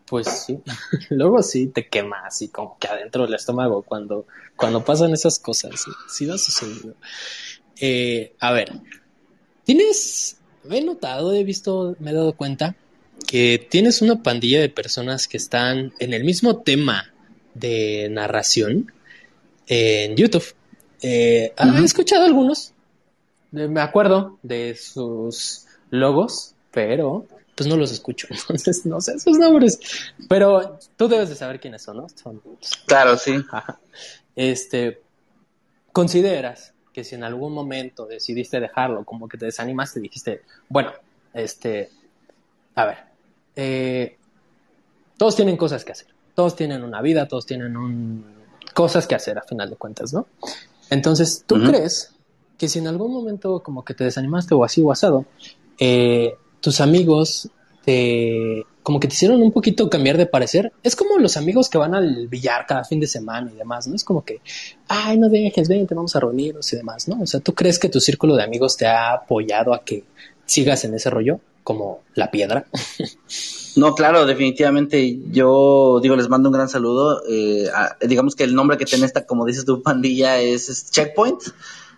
[0.06, 0.60] Pues sí,
[1.10, 5.72] luego sí te quema así como que adentro del estómago cuando, cuando pasan esas cosas,
[5.82, 6.96] sí, sí lo ha sucedido.
[7.80, 8.74] Eh, a ver,
[9.64, 10.38] tienes,
[10.70, 12.76] he notado, he visto, me he dado cuenta
[13.28, 17.14] que tienes una pandilla de personas que están en el mismo tema
[17.54, 18.92] de narración
[19.68, 20.54] en YouTube.
[21.02, 22.74] Eh, ¿Has escuchado algunos?
[23.52, 29.80] Me acuerdo de sus logos, pero pues no los escucho, entonces no sé sus nombres.
[30.30, 32.08] Pero tú debes de saber quiénes son, ¿no?
[32.10, 32.42] Son,
[32.86, 33.44] claro, sí.
[34.36, 35.02] Este,
[35.92, 40.92] ¿consideras que si en algún momento decidiste dejarlo, como que te desanimaste, dijiste, bueno,
[41.34, 41.90] este,
[42.76, 42.98] a ver,
[43.56, 44.18] eh,
[45.18, 48.41] todos tienen cosas que hacer, todos tienen una vida, todos tienen un,
[48.74, 50.28] cosas que hacer a final de cuentas, ¿no?
[50.90, 52.14] Entonces, ¿tú crees
[52.58, 55.26] que si en algún momento como que te desanimaste o así o asado,
[55.80, 57.50] eh, tus amigos
[57.84, 60.72] te como que te hicieron un poquito cambiar de parecer.
[60.84, 63.96] Es como los amigos que van al billar cada fin de semana y demás, ¿no?
[63.96, 64.42] Es como que,
[64.88, 67.22] ay, no dejes, ven, te vamos a reunirnos y demás, ¿no?
[67.22, 70.04] O sea, ¿tú crees que tu círculo de amigos te ha apoyado a que
[70.46, 72.66] sigas en ese rollo como la piedra?
[73.78, 75.18] No, claro, definitivamente.
[75.32, 77.24] Yo digo, les mando un gran saludo.
[77.26, 77.70] Eh,
[78.02, 81.42] digamos que el nombre que tiene esta, como dices tu pandilla, es Checkpoint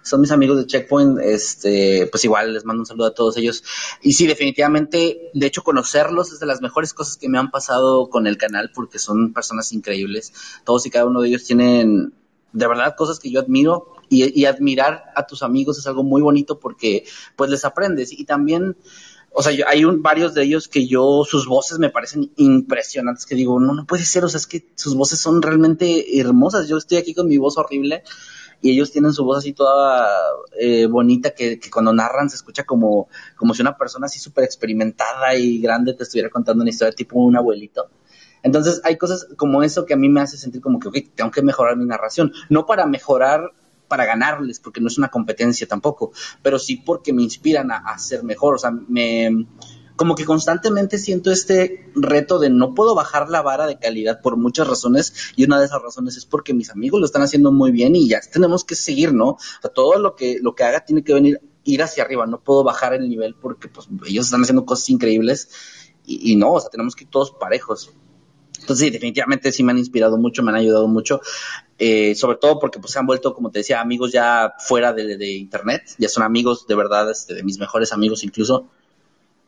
[0.04, 3.63] son mis amigos de Checkpoint, este, pues igual les mando un saludo a todos ellos.
[4.02, 8.10] Y sí, definitivamente, de hecho, conocerlos es de las mejores cosas que me han pasado
[8.10, 10.34] con el canal, porque son personas increíbles.
[10.65, 12.13] Todos y cada uno de ellos tienen,
[12.52, 13.88] de verdad, cosas que yo admiro.
[14.10, 18.12] Y, admirar a tus amigos es algo muy bonito porque, pues, les aprendes.
[18.12, 18.78] Y también,
[19.36, 23.36] o sea, hay un, varios de ellos que yo, sus voces me parecen impresionantes, que
[23.36, 26.67] digo, no, no puede ser, o sea, es que sus voces son realmente hermosas.
[26.67, 28.04] Yo estoy aquí con mi voz horrible
[28.62, 30.08] y ellos tienen su voz así toda
[30.60, 35.36] eh, bonita que, cuando narran se escucha como, como si una persona así súper experimentada
[35.36, 37.89] y grande te estuviera contando una historia tipo un abuelito.
[38.43, 41.32] Entonces hay cosas como eso que a mí me hace sentir como que, ok, tengo
[41.32, 42.32] que mejorar mi narración.
[42.50, 43.52] No para mejorar,
[43.88, 47.98] para ganarles, porque no es una competencia tampoco, pero sí porque me inspiran a, a
[48.00, 48.56] ser mejor.
[48.56, 49.46] O sea, me,
[49.96, 54.38] como que constantemente siento este reto de no puedo bajar la vara de calidad por
[54.38, 57.72] muchas razones y una de esas razones es porque mis amigos lo están haciendo muy
[57.72, 59.30] bien y ya tenemos que seguir, ¿no?
[59.30, 62.41] O sea, todo lo que, lo que haga tiene que venir, ir hacia arriba, no
[62.41, 65.50] puedo bajar el nivel porque pues ellos están haciendo cosas increíbles
[66.06, 67.93] y, no, o sea, tenemos que ir todos parejos.
[68.60, 71.22] Entonces, sí, definitivamente sí me han inspirado mucho, me han ayudado mucho,
[71.86, 75.17] eh, sobre todo porque pues se han vuelto, como te decía, amigos ya fuera de,
[75.17, 78.69] de internet, ya son amigos de verdad, este, de mis mejores amigos incluso.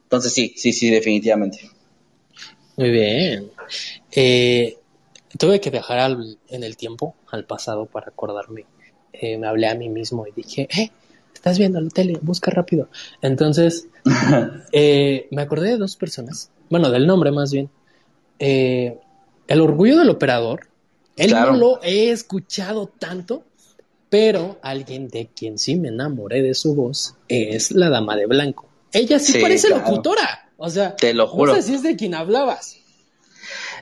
[0.03, 1.71] Entonces sí, sí, sí, definitivamente.
[2.75, 3.51] Muy bien.
[4.11, 4.77] Eh,
[5.37, 6.17] tuve que viajar
[6.49, 8.65] en el tiempo, al pasado, para acordarme.
[9.13, 10.91] Eh, me hablé a mí mismo y dije, eh,
[11.33, 12.89] estás viendo la tele, busca rápido.
[13.21, 13.87] Entonces,
[14.73, 17.69] eh, me acordé de dos personas, bueno, del nombre más bien.
[18.39, 20.67] el orgullo del operador,
[21.15, 23.43] él no lo he escuchado tanto,
[24.09, 28.69] pero alguien de quien sí me enamoré de su voz es la dama de blanco.
[28.91, 30.49] Ella sí, parece locutora.
[30.57, 31.53] O sea, te lo juro.
[31.53, 32.77] No sé si es de quien hablabas.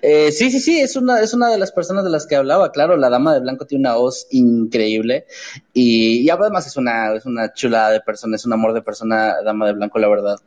[0.02, 2.72] Eh, sí, sí, sí, es una, es una de las personas de las que hablaba,
[2.72, 5.26] claro, la dama de blanco tiene una voz increíble
[5.72, 9.68] y, además es una, es una chulada de persona, es un amor de persona, dama
[9.68, 10.40] de blanco, la verdad.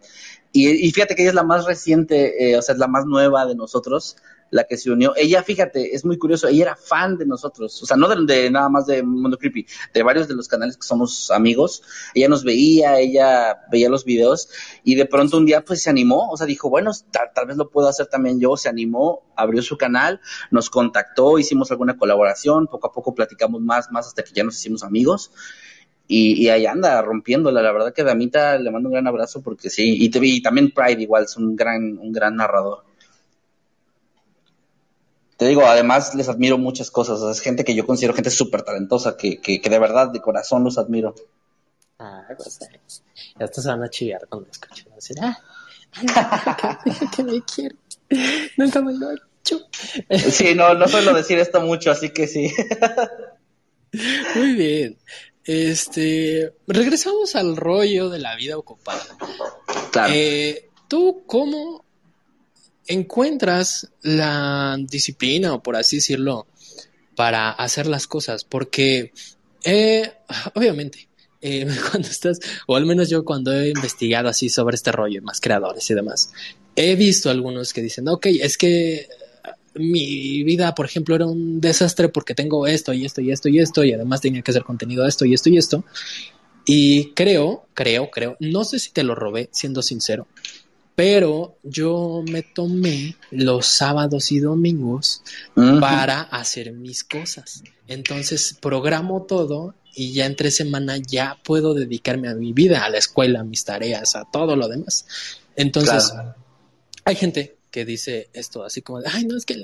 [0.53, 3.47] Y, fíjate que ella es la más reciente, eh, o sea, es la más nueva
[3.47, 4.17] de nosotros,
[4.51, 5.15] la que se unió.
[5.17, 8.69] Ella, fíjate, es muy curioso, ella era fan de nosotros, o sea, no de, nada
[8.69, 11.83] más de Mundo Creepy, de varios de los canales que somos amigos.
[12.15, 14.49] Ella nos veía, ella veía los videos
[14.85, 17.71] y de pronto un día pues se animó, o sea, dijo, bueno, tal, vez lo
[17.71, 22.89] puedo hacer también yo, se animó, abrió su canal, nos contactó, hicimos alguna colaboración, poco
[22.89, 25.33] a poco platicamos más, más hasta que ya nos hicimos amigos.
[26.09, 27.61] Y, ahí anda rompiéndola.
[27.63, 29.97] La verdad que Damita le mando un gran abrazo porque sí.
[29.99, 32.86] Y, y también Pride igual es un gran, un gran narrador
[35.37, 37.21] te digo, además les admiro muchas cosas.
[37.23, 40.65] es gente que yo considero gente súper talentosa, que, que, que, de verdad, de corazón
[40.65, 41.15] los admiro.
[41.99, 42.59] Ah, pues
[43.39, 44.87] ya estos se van a chillar cuando escuchen.
[44.95, 45.39] Decir, ah,
[47.17, 47.77] que me quiere.
[48.57, 49.61] Nunca me lo ha hecho.
[50.31, 52.53] Sí, no, no suelo decir esto mucho, así que sí.
[54.35, 54.99] Muy bien.
[55.45, 59.05] Este, regresamos al rollo de la vida ocupada.
[59.93, 60.13] Claro.
[60.15, 61.86] Eh, ¿Tú cómo
[62.87, 66.47] encuentras la disciplina, o por así decirlo,
[67.15, 69.13] para hacer las cosas, porque
[69.65, 70.13] eh,
[70.55, 71.09] obviamente,
[71.41, 75.41] eh, cuando estás, o al menos yo cuando he investigado así sobre este rollo, más
[75.41, 76.33] creadores y demás,
[76.77, 79.09] he visto algunos que dicen, ok, es que
[79.75, 83.59] mi vida, por ejemplo, era un desastre porque tengo esto y esto y esto y
[83.59, 85.85] esto, y además tenía que hacer contenido de esto y esto y esto.
[86.65, 90.27] Y creo, creo, creo, no sé si te lo robé, siendo sincero,
[90.97, 95.23] pero yo me tomé los sábados y domingos
[95.55, 97.63] para hacer mis cosas.
[97.87, 102.97] Entonces programo todo y ya entre semana ya puedo dedicarme a mi vida, a la
[102.97, 105.07] escuela, a mis tareas, a todo lo demás.
[105.55, 106.13] Entonces,
[107.05, 109.63] hay gente que dice esto así como, de, ay, no, es que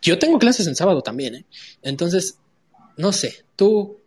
[0.00, 1.44] yo tengo clases en sábado también, ¿eh?
[1.82, 2.38] Entonces,
[2.96, 3.98] no sé, tú,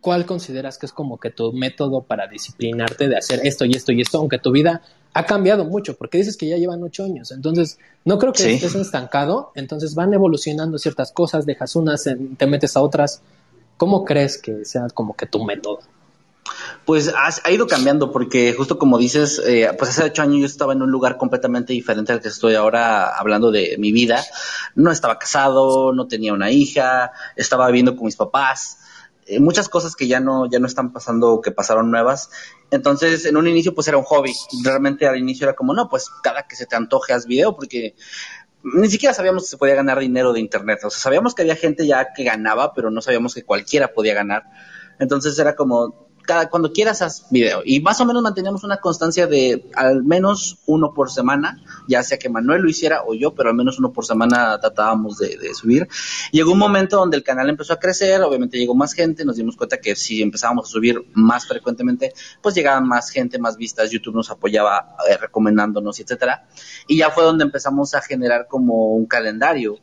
[0.00, 3.90] ¿cuál consideras que es como que tu método para disciplinarte de hacer esto y esto
[3.90, 4.82] y esto, aunque tu vida
[5.14, 8.74] ha cambiado mucho, porque dices que ya llevan ocho años, entonces no creo que estés
[8.74, 12.04] estancado, entonces van evolucionando ciertas cosas, dejas unas,
[12.36, 13.22] te metes a otras.
[13.76, 15.80] ¿Cómo crees que sea como que tu método?
[16.84, 20.74] Pues ha ido cambiando porque justo como dices, eh, pues hace ocho años yo estaba
[20.74, 24.22] en un lugar completamente diferente al que estoy ahora hablando de mi vida.
[24.74, 28.78] No estaba casado, no tenía una hija, estaba viviendo con mis papás.
[29.26, 32.30] Eh, muchas cosas que ya no, ya no están pasando, que pasaron nuevas.
[32.70, 34.32] Entonces, en un inicio, pues era un hobby.
[34.62, 37.94] Realmente al inicio era como, no, pues cada que se te antoje haz video, porque
[38.62, 40.80] ni siquiera sabíamos que se podía ganar dinero de internet.
[40.84, 44.14] O sea, sabíamos que había gente ya que ganaba, pero no sabíamos que cualquiera podía
[44.14, 44.44] ganar.
[44.98, 47.62] Entonces era como, cada, cuando quieras haz video.
[47.64, 52.18] Y más o menos manteníamos una constancia de al menos uno por semana, ya sea
[52.18, 55.88] que Manuel lo hiciera o yo, pero al menos uno por semana tratábamos de, subir.
[56.32, 59.56] Llegó un momento donde el canal empezó a crecer, obviamente llegó más gente, nos dimos
[59.56, 64.14] cuenta que si empezábamos a subir más frecuentemente, pues llegaban más gente, más vistas, YouTube
[64.14, 66.46] nos apoyaba eh, recomendándonos, etcétera.
[66.88, 69.78] Y ya fue donde empezamos a generar como un calendario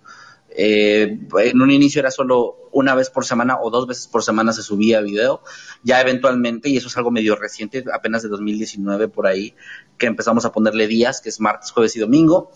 [0.55, 4.53] eh, en un inicio era solo una vez por semana o dos veces por semana
[4.53, 5.41] se subía video.
[5.83, 9.55] Ya eventualmente, y eso es algo medio reciente, apenas de 2019 por ahí,
[9.97, 12.51] que empezamos a ponerle días, que es martes, jueves y domingo.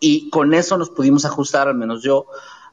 [0.00, 2.26] Y con eso nos pudimos ajustar, al menos yo,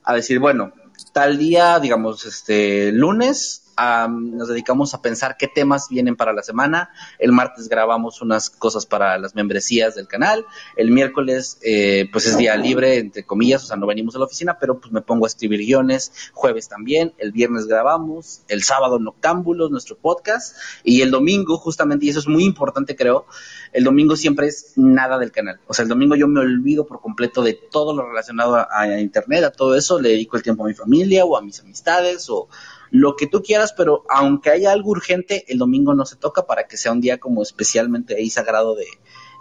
[0.03, 0.73] a decir, bueno,
[1.13, 6.89] tal día, digamos, este lunes, nos dedicamos a pensar qué temas vienen para la semana.
[7.19, 10.45] El martes grabamos unas cosas para las membresías del canal.
[10.77, 14.25] El miércoles, eh, pues es día libre, entre comillas, o sea, no venimos a la
[14.25, 16.11] oficina, pero pues me pongo a escribir guiones.
[16.33, 17.13] Jueves también.
[17.17, 18.41] El viernes grabamos.
[18.47, 20.55] El sábado Noctámbulos, nuestro podcast.
[20.83, 23.25] Y el domingo, justamente, y eso es muy importante, creo,
[23.73, 25.59] el domingo siempre es nada del canal.
[25.67, 28.99] O sea, el domingo yo me olvido por completo de todo lo relacionado a, a
[29.01, 29.99] internet, a todo eso.
[29.99, 32.47] Le dedico el tiempo a mi familia o a mis amistades o
[32.95, 36.65] lo que tú quieras, pero aunque haya algo urgente, el domingo no se toca para
[36.65, 38.85] que sea un día como especialmente ahí sagrado de,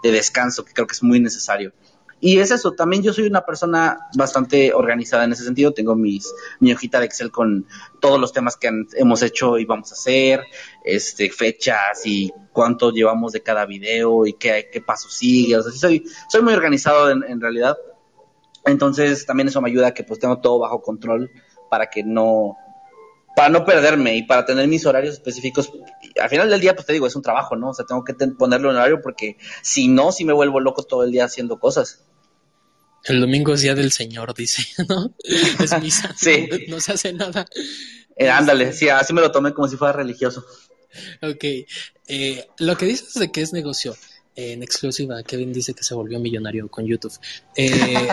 [0.03, 1.73] descanso, que creo que es muy necesario.
[2.21, 6.33] Y es eso, también yo soy una persona bastante organizada en ese sentido, tengo mis,
[6.59, 7.67] mi hojita de Excel con
[8.01, 10.43] todos los temas que hemos hecho y vamos a hacer,
[10.85, 16.05] este, fechas y cuánto llevamos de cada video y qué, paso sigue, o soy,
[16.43, 17.77] muy organizado en, en realidad,
[18.64, 21.31] entonces también eso me ayuda a que pues tengo todo bajo control
[21.71, 22.57] para que no,
[23.35, 25.70] para no perderme y para tener mis horarios específicos.
[26.20, 27.70] Al final del día, pues te digo, es un trabajo, ¿no?
[27.70, 31.05] O sea, tengo que ponerlo en horario porque si no, si me vuelvo loco todo
[31.05, 32.05] el día haciendo cosas.
[33.05, 35.12] El domingo es día del Señor, dice, ¿no?
[35.18, 36.14] Es misa.
[36.16, 36.49] sí.
[36.68, 37.47] No, se hace nada.
[38.16, 40.44] Eh, ándale, sí, así me lo tomé como si fuera religioso.
[41.23, 41.44] Ok.
[42.07, 43.97] Eh, lo que dices de que es negocio,
[44.37, 47.12] en exclusiva, Kevin dice que se volvió millonario con YouTube.
[47.57, 48.09] Eh,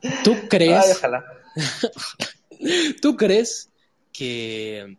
[0.24, 0.84] ¿Tú crees?
[0.84, 1.24] Ay, ojalá.
[3.00, 3.68] ¿Tú crees
[4.12, 4.98] que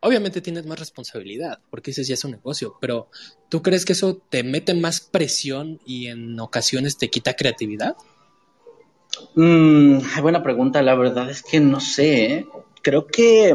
[0.00, 3.08] obviamente tienes más responsabilidad, porque dices ya es un negocio, pero
[3.48, 7.96] ¿tú crees que eso te mete más presión y en ocasiones te quita creatividad?
[9.34, 12.46] Mm, buena pregunta, la verdad es que no sé, ¿eh?
[12.82, 13.54] creo que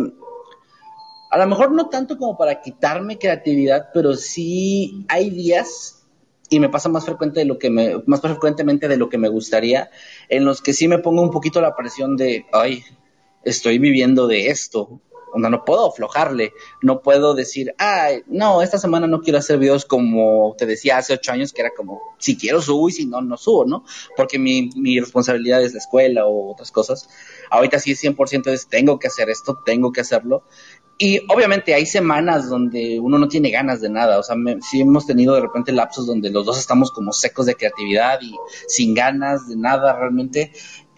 [1.30, 6.06] a lo mejor no tanto como para quitarme creatividad, pero sí hay días
[6.49, 9.30] y me pasa más frecuente de lo que me más frecuentemente de lo que me
[9.30, 9.89] gustaría
[10.27, 12.84] en los que sí me pongo un poquito la presión de ay
[13.43, 15.01] estoy viviendo de esto.
[15.34, 20.56] no puedo aflojarle, no puedo decir, ay, no, esta semana no quiero hacer videos como
[20.58, 23.38] te decía hace ocho años, que era como, si quiero subo y si no, no
[23.38, 23.86] subo, ¿no?
[24.17, 27.08] Porque mi, mi responsabilidad es la escuela o otras cosas.
[27.49, 30.43] Ahorita sí 100% es, tengo que hacer esto, tengo que hacerlo.
[31.04, 35.08] Y obviamente hay semanas donde uno no tiene ganas de nada, o sea, sí hemos
[35.08, 38.36] tenido de repente lapsos donde los dos estamos como secos de creatividad y
[38.67, 40.51] sin ganas de nada realmente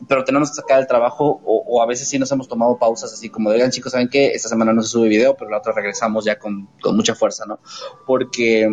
[0.07, 3.29] pero tenemos que sacar el trabajo o, a veces sí nos hemos tomado pausas así
[3.29, 4.27] como de, oigan chicos, ¿saben qué?
[4.27, 7.59] Esta semana no se sube video, pero la otra regresamos ya con, mucha fuerza, ¿no?
[8.05, 8.69] Porque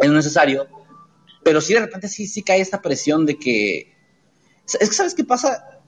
[0.00, 0.66] es necesario,
[1.42, 3.94] pero sí de repente sí, sí cae esta presión de que...
[4.80, 5.80] Es que, ¿sabes qué pasa?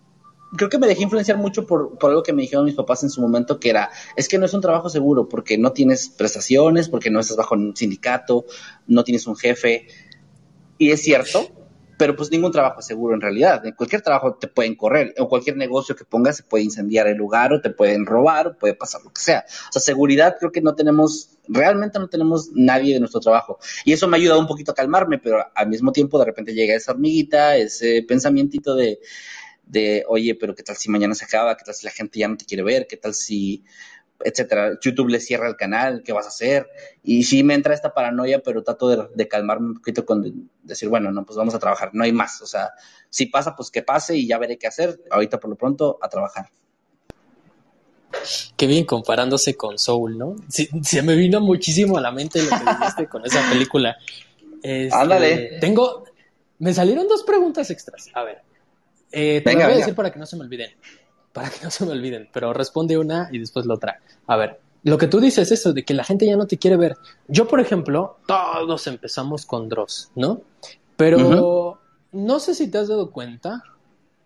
[0.56, 3.10] Creo que me dejé influenciar mucho por, por algo que me dijeron mis papás en
[3.10, 6.88] su momento, que era, es que no es un trabajo seguro porque no tienes prestaciones,
[6.88, 8.46] porque no estás bajo un sindicato,
[8.86, 9.88] no tienes un jefe.
[10.78, 11.48] Y es cierto,
[11.98, 13.66] pero pues ningún trabajo es seguro en realidad.
[13.66, 17.16] En cualquier trabajo te pueden correr, o cualquier negocio que pongas se puede incendiar el
[17.16, 19.44] lugar, o te pueden robar, o puede pasar lo que sea.
[19.68, 23.58] O sea, seguridad creo que no tenemos, realmente no tenemos nadie de nuestro trabajo.
[23.84, 26.54] Y eso me ha ayudado un poquito a calmarme, pero al mismo tiempo de repente
[26.54, 29.00] llega esa hormiguita, ese pensamientito de,
[29.66, 32.28] de, oye, pero qué tal si mañana se acaba, qué tal si la gente ya
[32.28, 33.64] no te quiere ver, qué tal si
[34.24, 34.78] etcétera.
[34.80, 36.68] YouTube le cierra el canal, ¿qué vas a hacer?
[37.02, 41.12] Y sí me entra esta paranoia, pero trato de, calmarme un poquito con decir, bueno,
[41.12, 42.40] no, pues vamos a trabajar, no hay más.
[42.42, 42.70] O sea,
[43.10, 45.00] si pasa, pues que pase y ya veré qué hacer.
[45.10, 46.50] Ahorita por lo pronto, a trabajar.
[48.56, 50.36] Qué bien comparándose con Soul, ¿no?
[50.48, 53.96] se me vino muchísimo a la mente lo que dijiste con esa película.
[54.62, 55.58] Este, Ándale.
[55.60, 56.04] Tengo,
[56.58, 58.08] me salieron dos preguntas extras.
[58.14, 58.42] A ver,
[59.12, 60.70] eh, te voy a decir para que no se me olviden
[61.38, 64.00] para que no se me olviden, pero responde una y después la otra.
[64.26, 66.58] A ver, lo que tú dices es eso, de que la gente ya no te
[66.58, 66.96] quiere ver.
[67.28, 70.40] Yo, por ejemplo, todos empezamos con Dross, ¿no?
[70.96, 71.78] Pero
[72.10, 73.62] no sé si te has dado cuenta,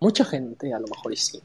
[0.01, 1.43] mucha gente a lo mejor sí.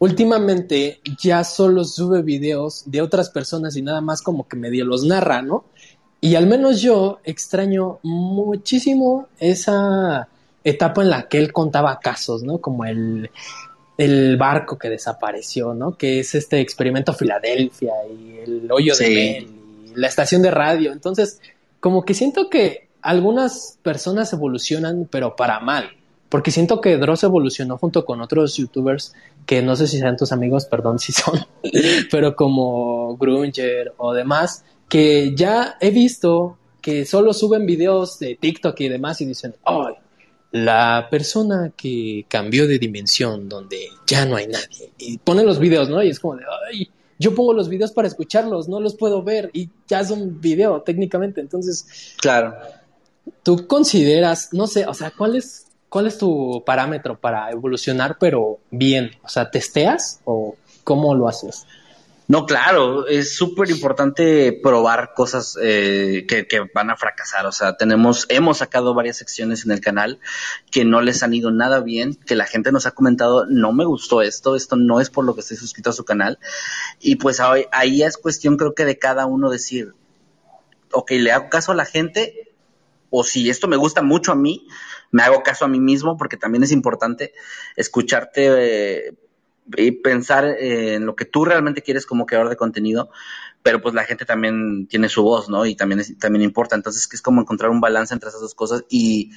[0.00, 5.04] Últimamente ya solo sube videos de otras personas y nada más como que medio los
[5.04, 5.66] narra, ¿no?
[6.20, 10.26] Y al menos yo extraño muchísimo esa
[10.64, 12.58] etapa en la que él contaba casos, ¿no?
[12.58, 13.30] Como el,
[13.98, 15.96] el barco que desapareció, ¿no?
[15.96, 19.48] Que es este experimento Filadelfia y el hoyo de Mel
[19.86, 20.92] y la estación de radio.
[20.92, 21.40] Entonces,
[21.80, 25.90] como que siento que algunas personas evolucionan, pero para mal.
[26.28, 29.14] Porque siento que Dross evolucionó junto con otros youtubers
[29.46, 31.38] que no sé si sean tus amigos, perdón si son,
[32.10, 38.78] pero como Grunger o demás, que ya he visto que solo suben videos de TikTok
[38.80, 39.94] y demás y dicen, ¡ay!
[40.52, 45.88] La persona que cambió de dimensión donde ya no hay nadie y pone los videos,
[45.88, 46.02] ¿no?
[46.02, 49.50] Y es como de, ay, yo pongo los videos para escucharlos, no los puedo ver
[49.52, 52.14] y ya es un video técnicamente, entonces...
[52.20, 52.54] Claro.
[53.42, 58.58] Tú consideras, no sé, o sea, ¿cuál es, cuál es tu parámetro para evolucionar pero
[58.70, 59.10] bien?
[59.24, 61.66] O sea, ¿testeas o cómo lo haces?
[62.28, 67.46] No, claro, es súper importante probar cosas eh, que, van a fracasar.
[67.46, 70.18] O sea, tenemos, hemos sacado varias secciones en el canal
[70.72, 73.84] que no les han ido nada bien, que la gente nos ha comentado, no me
[73.84, 76.40] gustó esto, esto no es por lo que estoy suscrito a su canal.
[76.98, 79.94] Y pues ahí, ahí es cuestión creo que de cada uno decir,
[80.92, 82.52] ok, le hago caso a la gente,
[83.10, 84.66] o si esto me gusta mucho a mí,
[85.12, 87.34] me hago caso a mí mismo, porque también es importante
[87.76, 89.06] escucharte.
[89.06, 89.14] Eh,
[89.76, 93.10] y pensar en lo que tú realmente quieres como creador de contenido,
[93.62, 95.66] pero pues la gente también tiene su voz, ¿no?
[95.66, 96.76] Y también, es, también importa.
[96.76, 99.32] Entonces, que es como encontrar un balance entre esas dos cosas y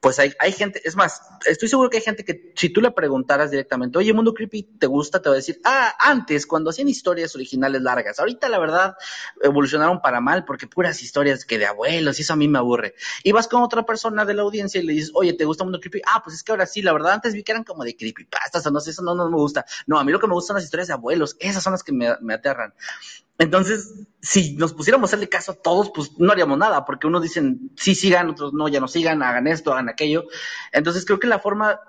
[0.00, 2.90] pues hay, hay gente, es más, estoy seguro que hay gente que si tú le
[2.92, 5.20] preguntaras directamente, oye, Mundo Creepy, ¿te gusta?
[5.20, 8.94] Te va a decir, ah, antes, cuando hacían historias originales largas, ahorita la verdad
[9.42, 12.94] evolucionaron para mal porque puras historias que de abuelos y eso a mí me aburre.
[13.24, 15.80] Y vas con otra persona de la audiencia y le dices, oye, ¿te gusta Mundo
[15.80, 16.00] Creepy?
[16.06, 18.66] Ah, pues es que ahora sí, la verdad antes vi que eran como de creepypastas
[18.66, 19.64] o no sé, eso no, no me gusta.
[19.86, 21.92] No, a mí lo que me gustan las historias de abuelos, esas son las que
[21.92, 22.72] me, me aterran.
[23.38, 27.22] Entonces, si nos pusiéramos a hacerle caso a todos, pues no haríamos nada, porque unos
[27.22, 30.24] dicen sí sigan, otros no, ya no sigan, hagan esto, hagan aquello.
[30.72, 31.80] Entonces, creo que la forma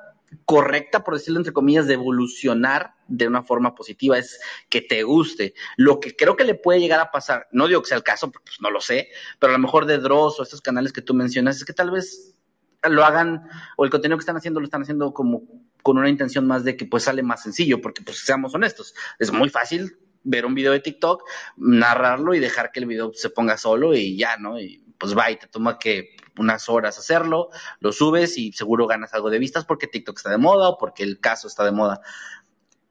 [0.46, 4.40] correcta, por decirlo entre comillas, de evolucionar de una forma positiva es
[4.70, 5.56] que te guste.
[5.76, 8.32] Lo que creo que le puede llegar a pasar, no digo que sea el caso,
[8.32, 11.16] pues no lo sé, pero a lo mejor de Dross o estos canales que tú
[11.16, 12.36] mencionas, es que tal vez
[12.84, 15.44] lo hagan, o el contenido que están haciendo lo están haciendo como
[15.82, 19.32] con una intención más de que pues sale más sencillo, porque pues seamos honestos, es
[19.32, 21.24] muy fácil ver un video de TikTok,
[21.58, 24.60] narrarlo y dejar que el video se ponga solo y ya, ¿no?
[24.60, 27.50] Y pues va y te toma que unas horas hacerlo,
[27.80, 31.04] lo subes y seguro ganas algo de vistas porque TikTok está de moda o porque
[31.04, 32.02] el caso está de moda.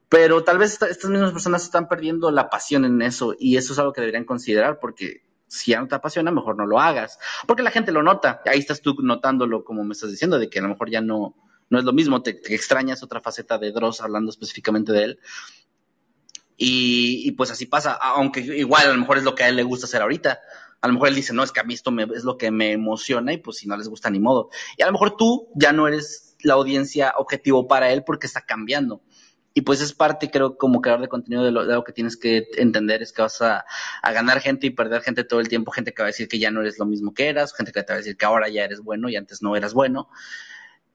[0.07, 3.79] Pero tal vez estas mismas personas están perdiendo la pasión en eso y eso es
[3.79, 7.19] algo que deberían considerar porque si ya no te apasiona, mejor no lo hagas.
[7.47, 8.41] Porque la gente lo nota.
[8.45, 11.35] Ahí estás tú notándolo, como me estás diciendo, de que a lo mejor ya no,
[11.69, 12.21] no es lo mismo.
[12.21, 15.19] Te, te extrañas otra faceta de Dross hablando específicamente de él.
[16.61, 19.63] Y, pues así pasa, aunque igual a lo mejor es lo que a él le
[19.63, 20.41] gusta hacer ahorita.
[20.81, 22.51] A lo mejor él dice, no, es que a mí esto me, es lo que
[22.51, 24.49] me emociona y pues si no les gusta ni modo.
[24.77, 28.41] Y a lo mejor tú ya no eres la audiencia objetivo para él porque está
[28.41, 29.01] cambiando.
[29.53, 33.01] Y pues es parte, creo, como creador de contenido de lo, que tienes que entender
[33.01, 33.65] es que vas a,
[34.03, 36.51] ganar gente y perder gente todo el tiempo, gente que va a decir que ya
[36.51, 38.65] no eres lo mismo que eras, gente que te va a decir que ahora ya
[38.65, 40.09] eres bueno y antes no eras bueno.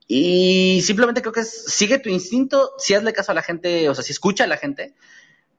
[0.06, 4.04] Y simplemente creo que sigue tu instinto, si hazle caso a la gente, o sea,
[4.04, 4.94] si escucha a la gente,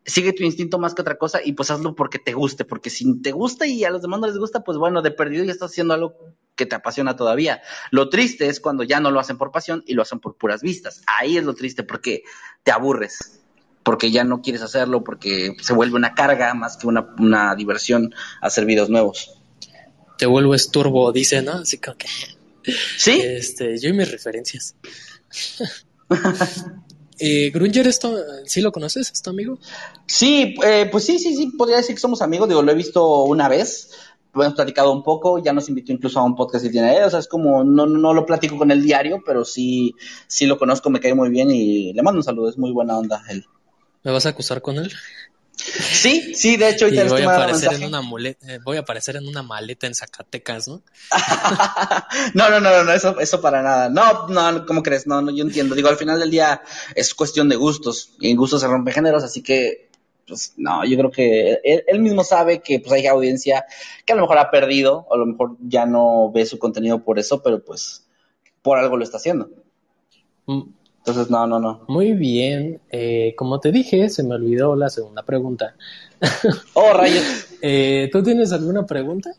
[0.06, 3.22] sigue tu instinto más que otra cosa y pues hazlo porque te guste, porque si
[3.22, 5.72] te gusta y a los demás no les gusta, pues bueno, de perdido ya estás
[5.72, 6.16] haciendo algo
[6.56, 7.62] que te apasiona todavía.
[7.92, 10.62] Lo triste es cuando ya no lo hacen por pasión y lo hacen por puras
[10.62, 11.02] vistas.
[11.08, 12.24] Ahí es lo triste porque
[12.64, 13.42] te aburres,
[13.84, 18.14] porque ya no quieres hacerlo, porque se vuelve una carga más que una, una diversión
[18.42, 19.42] hacer videos nuevos.
[20.18, 21.54] Te vuelves turbo, dice, ¿no?
[21.54, 21.92] Así que...
[22.98, 23.22] Sí.
[23.22, 24.76] Este, yo y mis referencias.
[27.20, 29.58] Eh, Grunger, esto, ¿sí lo conoces, ¿Es tu amigo?
[30.06, 33.24] Sí, eh, pues sí, sí, sí, podría decir que somos amigos, digo, lo he visto
[33.24, 33.92] una vez,
[34.34, 37.04] lo hemos platicado un poco, ya nos invitó incluso a un podcast que tiene él,
[37.04, 39.96] o sea, es como, no, no lo platico con el diario, pero sí,
[40.28, 42.98] sí lo conozco, me cae muy bien y le mando un saludo, es muy buena
[42.98, 43.46] onda él.
[44.04, 44.92] ¿Me vas a acusar con él?
[45.80, 49.16] Sí, sí, de hecho, y voy a aparecer en una maleta, eh, voy a aparecer
[49.18, 50.82] en una maleta en Zacatecas, ¿no?
[52.34, 53.90] no, no, no, no, eso, eso para nada.
[53.90, 55.08] No, no, ¿cómo crees?
[55.08, 55.76] No, no, yo entiendo.
[55.76, 56.62] Digo, al final del día
[56.96, 59.90] es cuestión de gustos y en gustos se rompe géneros, así que,
[60.28, 63.66] pues, no, yo creo que él, mismo sabe que pues hay audiencia
[64.06, 67.04] que a lo mejor ha perdido, o a lo mejor ya no ve su contenido
[67.04, 68.06] por eso, pero pues
[68.62, 69.50] por algo lo está haciendo.
[71.06, 71.82] Entonces, no, no, no.
[71.88, 72.82] Muy bien.
[72.90, 75.76] Eh, como te dije, se me olvidó la segunda pregunta.
[76.74, 77.24] Oh, rayos.
[77.62, 79.32] eh, ¿Tú tienes alguna pregunta?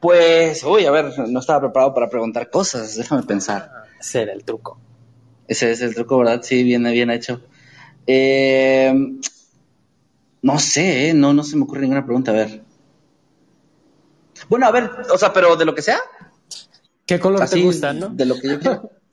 [0.00, 2.96] Pues, uy, a ver, no estaba preparado para preguntar cosas.
[2.98, 3.70] Déjame pensar.
[3.72, 4.76] Ah, ese era el truco.
[5.46, 6.40] Ese es el truco, ¿verdad?
[6.42, 7.42] Sí, viene bien hecho.
[8.08, 8.92] Eh,
[10.42, 11.14] no sé, ¿eh?
[11.14, 12.32] no, no se me ocurre ninguna pregunta.
[12.32, 12.62] A ver.
[14.48, 16.00] Bueno, a ver, o sea, pero de lo que sea.
[17.06, 18.08] ¿Qué color te gusta, no?
[18.08, 18.90] De lo que yo quiero.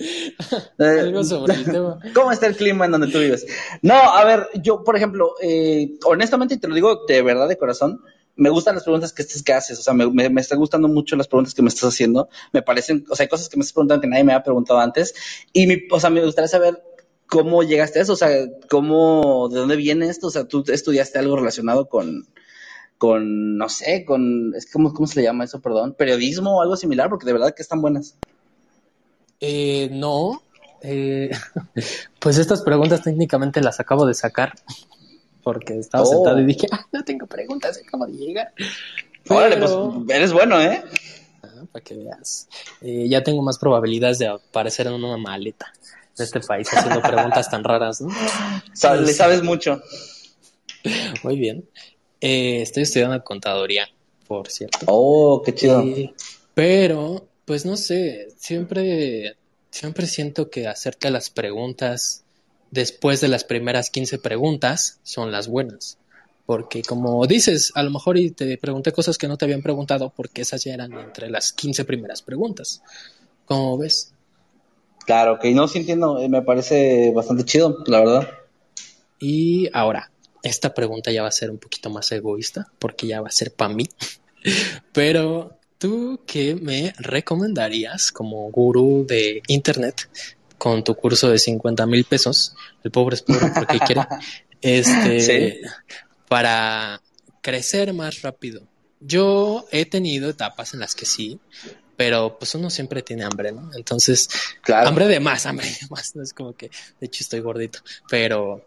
[0.77, 1.99] Algo sobre el tema.
[2.13, 3.45] ¿Cómo está el clima en donde tú vives?
[3.81, 8.01] No, a ver, yo, por ejemplo, eh, honestamente, te lo digo de verdad, de corazón,
[8.35, 11.27] me gustan las preguntas que, que haces, o sea, me, me, están gustando mucho las
[11.27, 14.01] preguntas que me estás haciendo, me parecen, o sea, hay cosas que me estás preguntando
[14.01, 15.13] que nadie me ha preguntado antes,
[15.53, 16.81] y mi, o sea, me gustaría saber
[17.27, 18.29] cómo llegaste a eso, o sea,
[18.69, 22.27] cómo, de dónde viene esto, o sea, tú estudiaste algo relacionado con,
[22.97, 25.93] con, no sé, con, es como, ¿cómo se le llama eso, perdón?
[25.93, 28.17] Periodismo o algo similar, porque de verdad que están buenas.
[29.45, 30.41] Eh, no,
[30.81, 31.29] eh,
[32.19, 34.53] pues estas preguntas técnicamente las acabo de sacar
[35.43, 36.45] porque estaba sentado y oh.
[36.45, 38.53] dije, ah, no tengo preguntas, acabo de llegar.
[39.27, 39.71] Órale, pues
[40.15, 40.81] eres bueno, ¿eh?
[41.43, 42.47] Ah, para que veas.
[42.79, 45.73] Eh, ya tengo más probabilidades de aparecer en una maleta
[46.17, 48.07] de este país haciendo preguntas tan raras, ¿no?
[49.01, 49.81] le sabes mucho.
[51.23, 51.67] Muy bien.
[52.21, 53.89] Eh, estoy estudiando contaduría,
[54.25, 54.77] por cierto.
[54.85, 55.83] Oh, qué chido.
[56.53, 59.35] pero, pues no sé, siempre,
[59.69, 62.23] siempre siento que hacerte las preguntas
[62.71, 65.97] después de las primeras 15 preguntas son las buenas.
[66.45, 70.11] Porque como dices, a lo mejor y te pregunté cosas que no te habían preguntado
[70.15, 72.81] porque esas ya eran entre las 15 primeras preguntas.
[73.45, 74.13] ¿Cómo ves?
[75.05, 78.29] Claro, que no, sí entiendo, eh, me parece bastante chido, la verdad.
[79.19, 80.11] Y ahora,
[80.43, 83.53] esta pregunta ya va a ser un poquito más egoísta porque ya va a ser
[83.53, 83.87] para mí.
[84.93, 90.09] Pero tú qué me recomendarías como gurú de internet
[90.57, 92.55] con tu curso de 50 mil pesos,
[92.86, 94.07] el pobre es pobre porque quiere,
[94.61, 95.59] este,
[96.29, 97.01] para
[97.41, 98.61] crecer más rápido.
[99.01, 101.38] Yo he tenido etapas en las que sí,
[101.97, 103.69] pero pues uno siempre tiene hambre, ¿no?
[103.75, 104.29] Entonces,
[104.69, 106.67] hambre de más, hambre de más, no es como que,
[107.01, 107.79] de hecho estoy gordito,
[108.09, 108.65] pero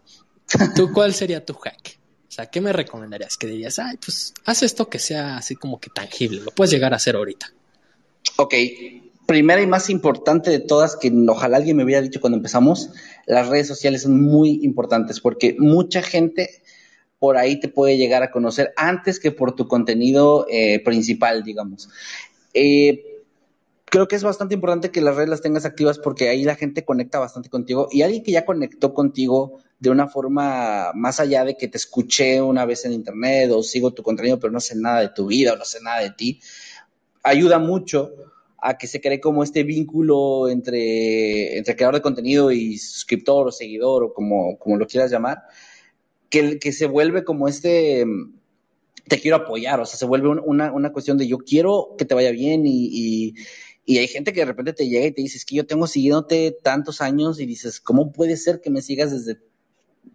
[0.75, 1.96] ¿Tú cuál sería tu hack?
[2.27, 3.37] O sea, ¿qué me recomendarías?
[3.37, 6.93] Que dirías, ay, pues haz esto que sea así como que tangible, lo puedes llegar
[6.93, 7.53] a hacer ahorita.
[8.35, 8.53] Ok,
[9.25, 12.91] primera y más importante de todas, que ojalá alguien me hubiera dicho cuando empezamos,
[13.25, 16.61] las redes sociales son muy importantes porque mucha gente
[17.19, 21.89] por ahí te puede llegar a conocer antes que por tu contenido eh, principal, digamos.
[22.53, 23.03] Eh,
[23.85, 26.85] creo que es bastante importante que las redes las tengas activas porque ahí la gente
[26.85, 31.55] conecta bastante contigo y alguien que ya conectó contigo de una forma más allá de
[31.55, 35.01] que te escuché una vez en internet o sigo tu contenido pero no sé nada
[35.01, 36.39] de tu vida o no sé nada de ti,
[37.23, 38.11] ayuda mucho
[38.59, 43.51] a que se cree como este vínculo entre, entre creador de contenido y suscriptor o
[43.51, 45.43] seguidor o como, como lo quieras llamar,
[46.29, 48.05] que, que se vuelve como este
[49.07, 52.13] te quiero apoyar, o sea, se vuelve una, una cuestión de yo quiero que te
[52.13, 53.35] vaya bien y
[53.89, 55.87] y hay gente que de repente te llega y te dice, es que yo tengo
[55.87, 59.39] siguiéndote tantos años y dices, ¿cómo puede ser que me sigas desde,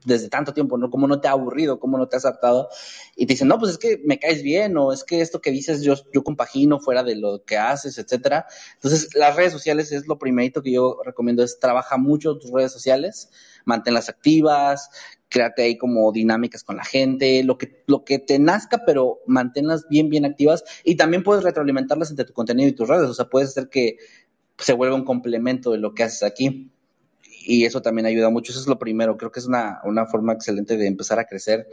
[0.05, 0.78] desde tanto tiempo?
[0.78, 0.90] ¿no?
[0.90, 1.78] ¿Cómo no te ha aburrido?
[1.78, 2.68] ¿Cómo no te has adaptado?
[3.16, 5.51] Y te dicen, no, pues es que me caes bien o es que esto que
[5.51, 8.47] dices yo, yo compagino fuera de lo que haces, etcétera.
[8.74, 12.72] Entonces, las redes sociales es lo primerito que yo recomiendo, es trabaja mucho tus redes
[12.72, 13.30] sociales,
[13.64, 14.90] manténlas activas,
[15.28, 19.88] créate ahí como dinámicas con la gente, lo que, lo que te nazca, pero manténlas
[19.88, 23.28] bien, bien activas y también puedes retroalimentarlas entre tu contenido y tus redes, o sea,
[23.28, 23.97] puedes hacer que
[24.59, 26.70] se vuelva un complemento de lo que haces aquí
[27.47, 30.32] y eso también ayuda mucho, eso es lo primero, creo que es una, una forma
[30.32, 31.66] excelente de empezar a crecer.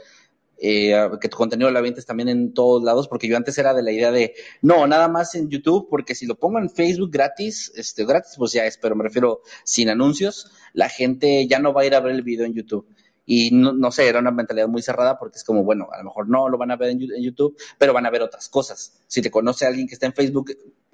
[0.61, 3.81] Eh, que tu contenido lo avientes también en todos lados, porque yo antes era de
[3.81, 7.71] la idea de, no, nada más en YouTube, porque si lo pongo en Facebook gratis,
[7.77, 11.83] este, gratis, pues ya es, pero me refiero sin anuncios, la gente ya no va
[11.83, 12.85] a ir a ver el video en YouTube
[13.31, 16.05] y no, no, sé, era una mentalidad muy cerrada porque es como, bueno, a lo
[16.05, 19.03] mejor no lo van a ver en, YouTube, pero van a ver otras cosas.
[19.05, 20.49] Si te conoce alguien que está en Facebook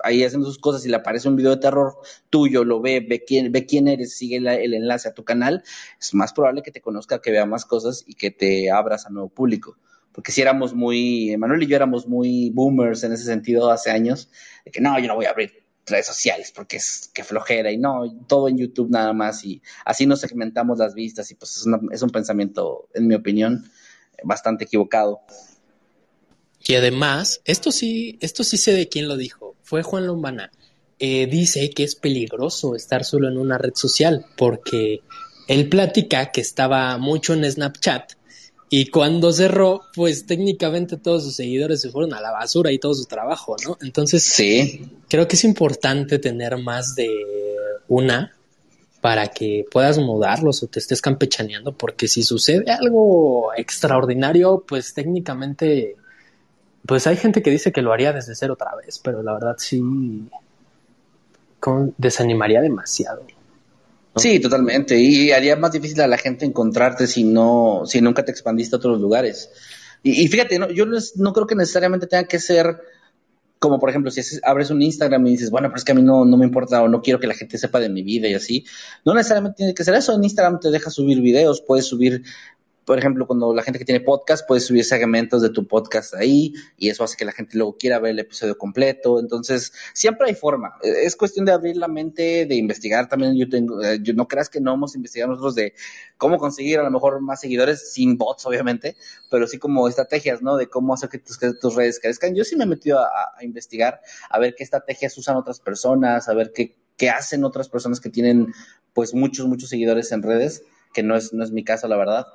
[0.05, 1.97] ahí haciendo sus cosas y le aparece un video de terror
[2.29, 5.63] tuyo, lo ve, ve quién, ve quién eres, sigue el enlace a tu canal,
[5.99, 9.09] es más probable que te conozca, que vea más cosas y que te abras a
[9.09, 9.77] nuevo público.
[10.11, 14.29] Porque si éramos muy, Manuel y yo éramos muy boomers en ese sentido hace años,
[14.63, 17.77] de que no, yo no voy a abrir redes sociales porque es que flojera y
[17.77, 21.65] no, todo en YouTube nada más y así nos segmentamos las vistas y pues es,
[21.91, 23.69] es un pensamiento, en mi opinión,
[24.23, 25.21] bastante equivocado.
[26.67, 30.51] Y además, esto sí, esto sí sé de quién lo dijo, fue Juan Lombana.
[30.97, 35.01] Eh, dice que es peligroso estar solo en una red social porque
[35.49, 38.13] él platica que estaba mucho en Snapchat
[38.69, 42.93] y cuando cerró, pues técnicamente todos sus seguidores se fueron a la basura y todo
[42.95, 43.77] su trabajo, ¿no?
[43.81, 44.89] Entonces, sí.
[45.07, 47.09] creo que es importante tener más de
[47.87, 48.33] una
[49.01, 55.95] para que puedas mudarlos o te estés campechaneando, porque si sucede algo extraordinario, pues técnicamente,
[56.85, 59.55] pues hay gente que dice que lo haría desde cero otra vez, pero la verdad
[59.57, 59.81] sí
[61.97, 63.25] desanimaría demasiado.
[64.15, 64.97] Sí, totalmente.
[64.97, 68.77] Y haría más difícil a la gente encontrarte si no, si nunca te expandiste a
[68.77, 69.49] otros lugares.
[70.03, 72.79] Y, fíjate, no, yo no, creo que necesariamente tenga que ser
[73.57, 76.03] como por ejemplo, si abres un Instagram y dices, bueno, pero es que a mí
[76.03, 78.35] no, no me importa o no quiero que la gente sepa de mi vida y
[78.35, 78.63] así,
[79.03, 80.13] no necesariamente tiene que ser eso.
[80.13, 82.21] En Instagram te deja subir videos, puedes subir
[82.85, 86.53] por ejemplo, cuando la gente que tiene podcast puede subir segmentos de tu podcast ahí
[86.77, 89.19] y eso hace que la gente luego quiera ver el episodio completo.
[89.19, 90.77] Entonces, siempre hay forma.
[90.83, 93.35] E, es cuestión de abrir la mente, de investigar también.
[93.35, 95.73] Yo tengo, eh, yo no creas que no hemos investigado nosotros de
[96.17, 98.95] cómo conseguir a lo mejor más seguidores sin bots, obviamente,
[99.31, 100.55] pero sí como estrategias, ¿no?
[100.55, 102.35] De cómo hacer que tus, redes crezcan.
[102.35, 106.35] Yo sí me he metido a, investigar, a ver qué estrategias usan otras personas, a
[106.35, 108.53] ver qué, qué hacen otras personas que tienen
[108.93, 110.63] pues muchos, muchos seguidores en redes,
[110.93, 112.27] que no es, no es mi caso, la verdad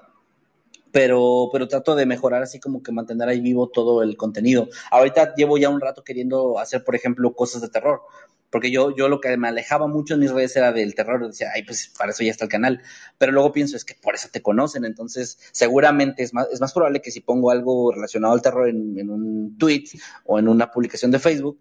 [0.92, 4.68] pero, pero trato de mejorar así como que mantener ahí vivo todo el contenido.
[4.90, 8.02] Ahorita llevo ya un rato queriendo hacer, por ejemplo, cosas de terror,
[8.50, 11.50] porque yo, yo lo que me alejaba mucho en mis redes era del terror, decía,
[11.54, 12.82] ay, pues para eso ya está el canal,
[13.18, 16.72] pero luego pienso, es que por eso te conocen, entonces seguramente es más, es más
[16.72, 19.84] probable que si pongo algo relacionado al terror en, en un tweet
[20.24, 21.60] o en una publicación de Facebook,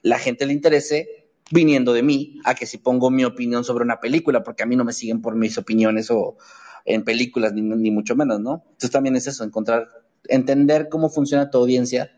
[0.00, 4.00] la gente le interese viniendo de mí a que si pongo mi opinión sobre una
[4.00, 6.38] película, porque a mí no me siguen por mis opiniones o,
[6.84, 8.62] en películas, ni, ni mucho menos, ¿no?
[8.64, 9.88] Entonces también es eso, encontrar,
[10.28, 12.12] entender cómo funciona tu audiencia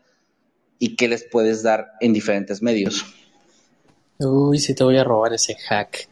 [0.79, 3.05] y qué les puedes dar en diferentes medios.
[4.19, 6.07] Uy, si te voy a robar ese hack.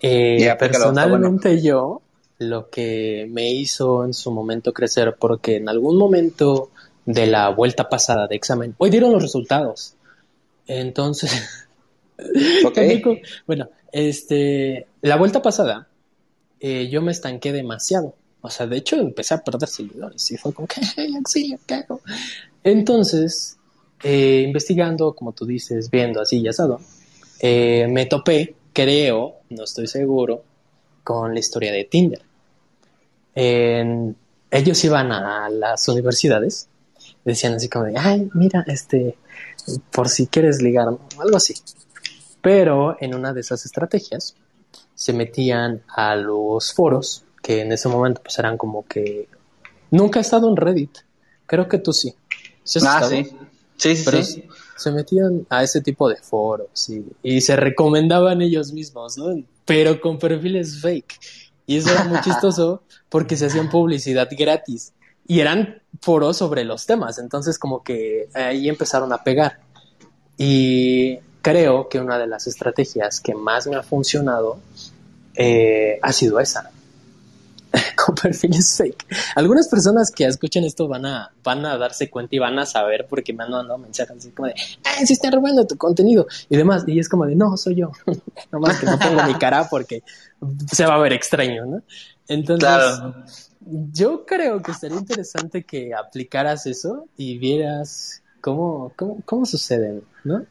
[0.00, 2.02] Eh, personalmente yo,
[2.38, 6.70] lo que me hizo en su momento crecer, porque en algún momento
[7.04, 9.94] de la vuelta pasada de examen, hoy dieron los resultados.
[10.66, 11.66] Entonces,
[12.64, 13.02] okay.
[13.46, 15.88] bueno, este, la vuelta pasada
[16.60, 18.14] eh, yo me estanqué demasiado.
[18.40, 20.80] O sea, de hecho empecé a perder seguidores y fue como que,
[21.16, 22.00] auxilio, ¿qué hago?
[22.62, 23.56] Entonces,
[24.02, 26.80] eh, investigando, como tú dices, viendo así y asado,
[27.40, 30.44] eh, me topé, creo, no estoy seguro,
[31.02, 32.22] con la historia de Tinder.
[33.34, 36.68] ellos iban a las universidades,
[37.24, 39.16] decían así como de, ay, mira, este,
[39.92, 40.88] por si quieres ligar,
[41.18, 41.54] algo así.
[42.40, 44.36] Pero en una de esas estrategias,
[44.96, 49.28] se metían a los foros, que en ese momento pues eran como que...
[49.92, 50.98] Nunca he estado en Reddit,
[51.46, 52.12] creo que tú sí.
[52.84, 53.30] ah, sí.
[53.76, 54.44] Sí, sí,
[54.76, 56.90] Se metían a ese tipo de foros
[57.22, 59.42] y, se recomendaban ellos mismos, ¿no?
[59.64, 61.20] Pero con perfiles fake.
[61.66, 64.92] Y eso era muy chistoso porque se hacían publicidad gratis
[65.28, 67.18] y eran foros sobre los temas.
[67.18, 69.60] Entonces, como que ahí empezaron a pegar.
[70.38, 74.58] Y creo que una de las estrategias que más me ha funcionado
[75.36, 76.70] eh, ha sido esa.
[77.96, 79.06] con perfiles fake.
[79.34, 83.06] Algunas personas que escuchen esto van a, van a darse cuenta y van a saber
[83.08, 86.26] porque me han mandado mensajes así como de, ¡ay, se están robando tu contenido!
[86.48, 86.84] Y demás.
[86.86, 87.92] Y es como de, no, soy yo.
[88.52, 90.02] Nomás que no pongo mi cara porque
[90.72, 91.82] se va a ver extraño, ¿no?
[92.28, 93.50] Entonces,
[93.92, 100.44] yo creo que sería interesante que aplicaras eso y vieras cómo, cómo, cómo suceden, ¿no?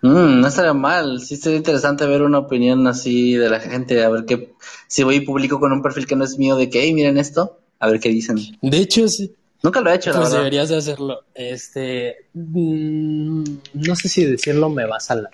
[0.00, 4.08] Mm, no estaría mal, sí sería interesante ver una opinión así de la gente, a
[4.08, 4.52] ver qué,
[4.86, 7.18] si voy y publico con un perfil que no es mío de que, hey, miren
[7.18, 8.38] esto, a ver qué dicen.
[8.62, 9.34] De hecho, sí.
[9.60, 11.24] Nunca lo he hecho, Pues deberías de hacerlo.
[11.34, 13.42] Este, mm,
[13.74, 15.32] no sé si decirlo me va a salar,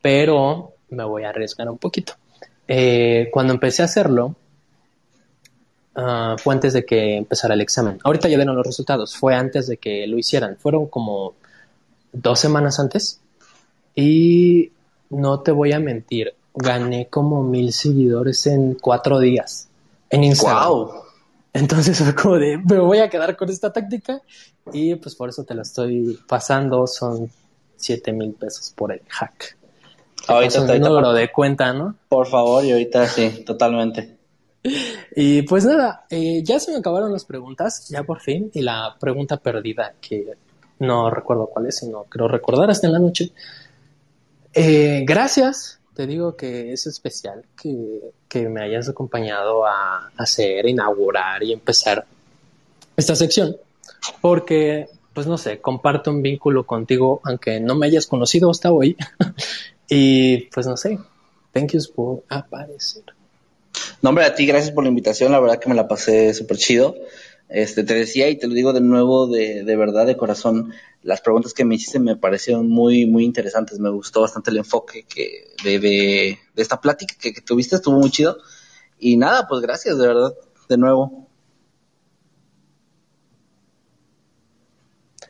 [0.00, 2.12] pero me voy a arriesgar un poquito.
[2.68, 4.36] Eh, cuando empecé a hacerlo,
[5.96, 7.98] uh, fue antes de que empezara el examen.
[8.04, 10.56] Ahorita ya dieron los resultados, fue antes de que lo hicieran.
[10.56, 11.34] Fueron como
[12.12, 13.21] dos semanas antes
[13.94, 14.70] y
[15.10, 19.68] no te voy a mentir, gané como mil seguidores en cuatro días
[20.10, 20.68] en Instagram.
[20.68, 20.92] Wow.
[21.52, 24.22] Entonces fue como de, me voy a quedar con esta táctica
[24.72, 27.30] y pues por eso te la estoy pasando, son
[27.76, 29.56] siete mil pesos por el hack.
[30.28, 31.96] Ahorita un número de cuenta, ¿no?
[32.08, 34.16] Por favor, y ahorita sí, totalmente.
[35.16, 38.96] Y pues nada, eh, ya se me acabaron las preguntas, ya por fin, y la
[39.00, 40.34] pregunta perdida, que
[40.78, 43.32] no recuerdo cuál es, sino creo recordar hasta en la noche,
[44.54, 51.42] Eh, gracias, te digo que es especial que, que me hayas acompañado a hacer, inaugurar
[51.42, 52.04] y empezar
[52.96, 53.56] esta sección,
[54.20, 58.96] porque, pues no sé, comparto un vínculo contigo, aunque no me hayas conocido hasta hoy,
[59.88, 60.98] y pues no sé,
[61.52, 63.04] thank you por aparecer.
[64.02, 66.56] No, hombre, a ti gracias por la invitación, la verdad que me la pasé súper
[66.56, 66.96] chido.
[67.48, 70.72] Este, te decía y te lo digo de nuevo de, de, verdad, de corazón,
[71.02, 73.78] las preguntas que me hiciste me parecieron muy, muy interesantes.
[73.78, 77.96] Me gustó bastante el enfoque que de, de, de esta plática que, que, tuviste, estuvo
[77.98, 78.38] muy chido.
[78.98, 80.34] Y nada, pues gracias, de verdad,
[80.68, 81.28] de nuevo.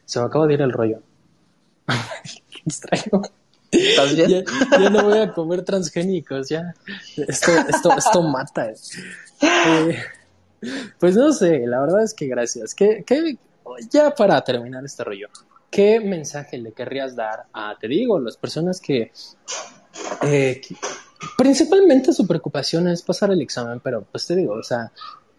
[0.06, 1.02] Se me acaba de ir el rollo.
[2.64, 3.22] Distraigo.
[3.72, 4.14] ¿Estás?
[4.14, 6.74] Ya, no voy a comer transgénicos, ya.
[7.16, 8.70] Esto, esto, esto mata.
[9.40, 9.98] Eh,
[11.00, 12.74] pues no sé, la verdad es que gracias.
[12.74, 13.38] ¿Qué, qué,
[13.90, 15.28] ya para terminar este rollo,
[15.70, 19.10] ¿qué mensaje le querrías dar a, te digo, las personas que,
[20.22, 20.76] eh, que
[21.38, 24.92] principalmente su preocupación es pasar el examen, pero pues te digo, o sea,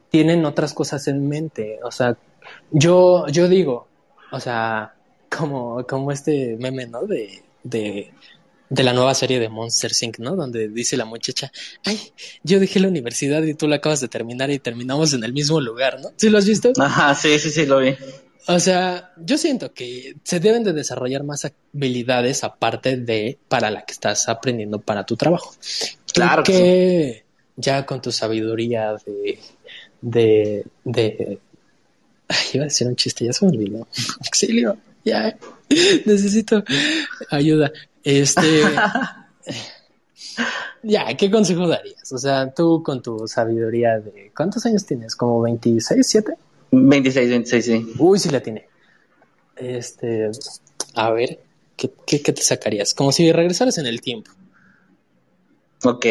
[0.10, 2.18] tienen otras cosas en mente, o sea,
[2.72, 3.88] yo, yo digo,
[4.32, 4.96] o sea,
[5.30, 7.04] como, como este meme, ¿no?
[7.04, 8.12] De, de,
[8.70, 10.36] de la nueva serie de Monster Inc., ¿no?
[10.36, 11.52] Donde dice la muchacha,
[11.86, 12.00] ay,
[12.44, 15.62] yo dejé la universidad y tú la acabas de terminar y terminamos en el mismo
[15.62, 16.12] lugar, ¿no?
[16.16, 16.74] ¿Sí lo has visto?
[16.80, 17.96] Ajá, sí, sí, sí, lo vi.
[18.48, 23.86] O sea, yo siento que se deben de desarrollar más habilidades aparte de para la
[23.86, 25.56] que estás aprendiendo para tu trabajo.
[26.12, 26.44] Claro.
[26.44, 27.52] Que sí.
[27.56, 29.40] ya con tu sabiduría de,
[30.02, 31.40] de, de,
[32.28, 33.88] ay, iba a decir un chiste, ya se me olvidó.
[34.26, 35.38] Auxilio, ya,
[36.06, 36.64] necesito
[37.30, 37.72] ayuda.
[38.04, 38.62] Este,
[40.84, 42.12] ya, ¿qué consejo darías?
[42.12, 45.16] O sea, tú con tu sabiduría de, ¿cuántos años tienes?
[45.16, 46.34] ¿Como 26, 7?
[46.72, 47.94] 26, 26, sí.
[47.98, 48.68] Uy, sí la tiene.
[49.56, 50.32] Este,
[50.96, 51.40] a ver,
[51.78, 52.94] ¿qué, qué, qué te sacarías?
[52.94, 54.32] Como si regresaras en el tiempo.
[55.84, 56.06] Ok,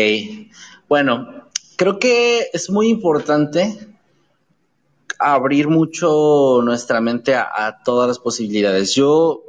[0.88, 3.91] bueno, creo que es muy importante
[5.22, 8.94] abrir mucho nuestra mente a, todas las posibilidades.
[8.94, 9.42] Yo,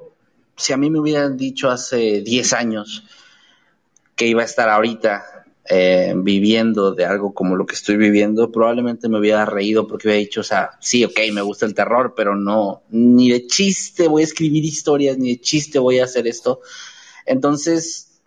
[0.56, 3.04] si a mí me hubieran dicho hace 10 años
[4.16, 9.10] que iba a estar ahorita eh, viviendo de algo como lo que estoy viviendo, probablemente
[9.10, 12.36] me hubiera reído porque hubiera dicho, o sea, sí, ok, me gusta el terror, pero
[12.36, 16.62] no, ni de chiste voy a escribir historias, ni de chiste voy a hacer esto.
[17.26, 18.22] Entonces,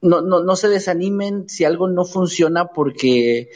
[0.00, 3.50] no, no, no se desanimen si algo no funciona porque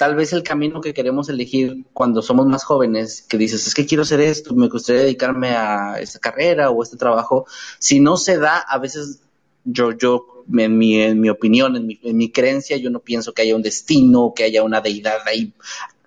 [0.00, 3.84] tal vez el camino que queremos elegir cuando somos más jóvenes, que dices, es que
[3.84, 7.44] quiero hacer esto, me gustaría dedicarme a esta carrera o a este trabajo,
[7.78, 9.20] si no se da, a veces
[9.64, 10.24] yo, yo,
[10.56, 13.54] en mi, en mi opinión, en mi, en mi creencia, yo no pienso que haya
[13.54, 15.52] un destino, que haya una deidad ahí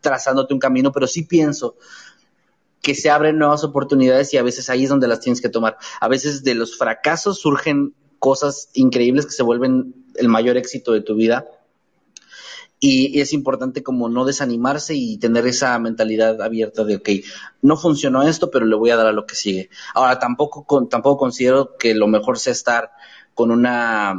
[0.02, 1.76] trazándote un camino, pero sí pienso
[2.82, 5.78] que se abren nuevas oportunidades y a veces ahí es donde las tienes que tomar.
[6.00, 11.02] A veces de los fracasos surgen cosas increíbles que se vuelven el mayor éxito de
[11.02, 11.46] tu vida.
[12.86, 17.10] Y, es importante como no desanimarse y tener esa mentalidad abierta de, ok,
[17.62, 19.70] no funcionó esto, pero le voy a dar a lo que sigue.
[19.94, 22.92] Ahora, tampoco, con, tampoco considero que lo mejor sea estar
[23.34, 24.16] con una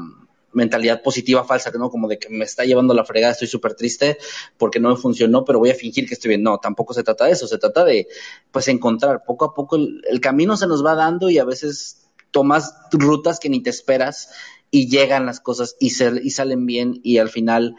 [0.52, 1.90] mentalidad positiva falsa, ¿no?
[1.90, 4.16] Como de que me está llevando la fregada, estoy súper triste
[4.56, 6.42] porque no me funcionó, pero voy a fingir que estoy bien.
[6.42, 8.08] No, tampoco se trata de eso, se trata de,
[8.50, 12.08] pues, encontrar poco a poco el, el camino se nos va dando y a veces
[12.30, 14.30] tomas rutas que ni te esperas
[14.70, 17.76] y llegan las cosas y, se, y salen bien y al final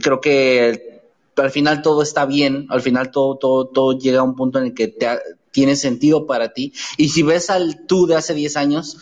[0.00, 1.02] creo que
[1.36, 4.66] al final todo está bien, al final todo, todo, todo llega a un punto en
[4.66, 5.06] el que te,
[5.50, 8.98] tiene sentido para ti y si ves al tú de hace 10 años,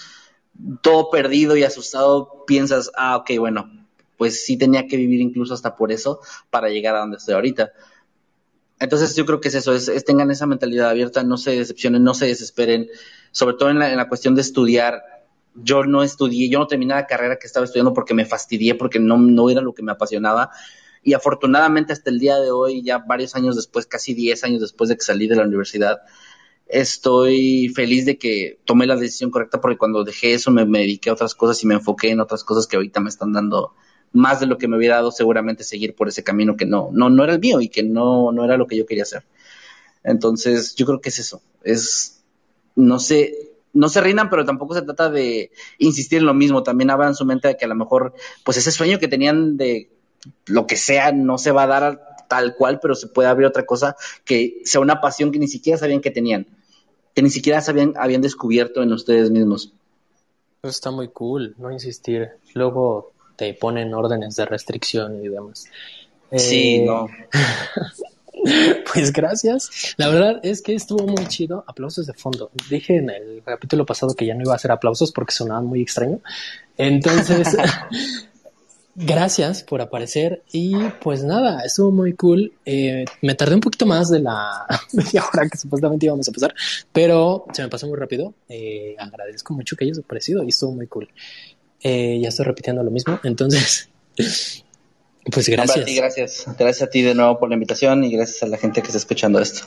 [0.83, 5.77] todo perdido y asustado, piensas, ah, ok, bueno, pues sí tenía que vivir incluso hasta
[5.77, 6.21] por eso
[6.51, 7.73] para llegar a donde estoy ahorita.
[8.81, 12.05] Entonces yo creo que es eso, es, es tengan esa mentalidad abierta, no se decepcionen,
[12.05, 12.89] no se desesperen,
[13.31, 15.03] sobre todo en la, en la cuestión de estudiar.
[15.55, 18.99] Yo no estudié, yo no terminé la carrera que estaba estudiando porque me fastidié, porque
[18.99, 20.51] no, no era lo que me apasionaba.
[21.03, 24.89] Y afortunadamente hasta el día de hoy, ya varios años después, casi 10 años después
[24.89, 26.01] de que salí de la universidad,
[26.67, 31.11] estoy feliz de que tomé la decisión correcta porque cuando dejé eso me, me, dediqué
[31.11, 33.75] a otras cosas y me enfoqué en otras cosas que ahorita me están dando
[34.13, 37.11] más de lo que me hubiera dado seguramente seguir por ese camino que no, no,
[37.11, 39.25] no era el mío y que no, no era lo que yo quería hacer.
[40.05, 41.43] Entonces, yo creo que es eso.
[41.65, 42.23] Es,
[42.77, 46.63] no sé, no se rindan, pero tampoco se trata de insistir en lo mismo.
[46.63, 48.15] También abran su mente de que a lo mejor,
[48.45, 49.91] pues ese sueño que tenían de
[50.47, 53.67] lo que sea no se va a dar tal cual, pero se puede abrir otra
[53.67, 56.47] cosa que sea una pasión que ni siquiera sabían que tenían,
[57.15, 59.73] que ni siquiera sabían, habían descubierto en ustedes mismos.
[60.63, 62.31] Eso está muy cool, no insistir.
[62.55, 65.67] Luego te ponen órdenes de restricción y demás.
[66.33, 66.85] Sí, eh...
[66.87, 67.09] no.
[68.93, 69.95] Pues gracias.
[69.97, 71.65] La verdad es que estuvo muy chido.
[71.67, 72.51] Aplausos de fondo.
[72.71, 75.83] Dije en el capítulo pasado que ya no iba a hacer aplausos porque sonaban muy
[75.83, 76.21] extraño.
[76.77, 77.57] Entonces,
[78.95, 80.43] gracias por aparecer.
[80.53, 82.53] Y pues nada, estuvo muy cool.
[82.65, 86.55] Eh, me tardé un poquito más de la media hora que supuestamente íbamos a pasar,
[86.93, 88.35] pero se me pasó muy rápido.
[88.49, 91.09] Eh, agradezco mucho que hayas aparecido y estuvo muy cool.
[91.83, 93.19] Eh, ya estoy repitiendo lo mismo.
[93.25, 93.89] Entonces,
[95.31, 95.87] pues gracias.
[95.87, 96.45] gracias.
[96.59, 98.99] Gracias a ti de nuevo por la invitación y gracias a la gente que está
[98.99, 99.67] escuchando esto.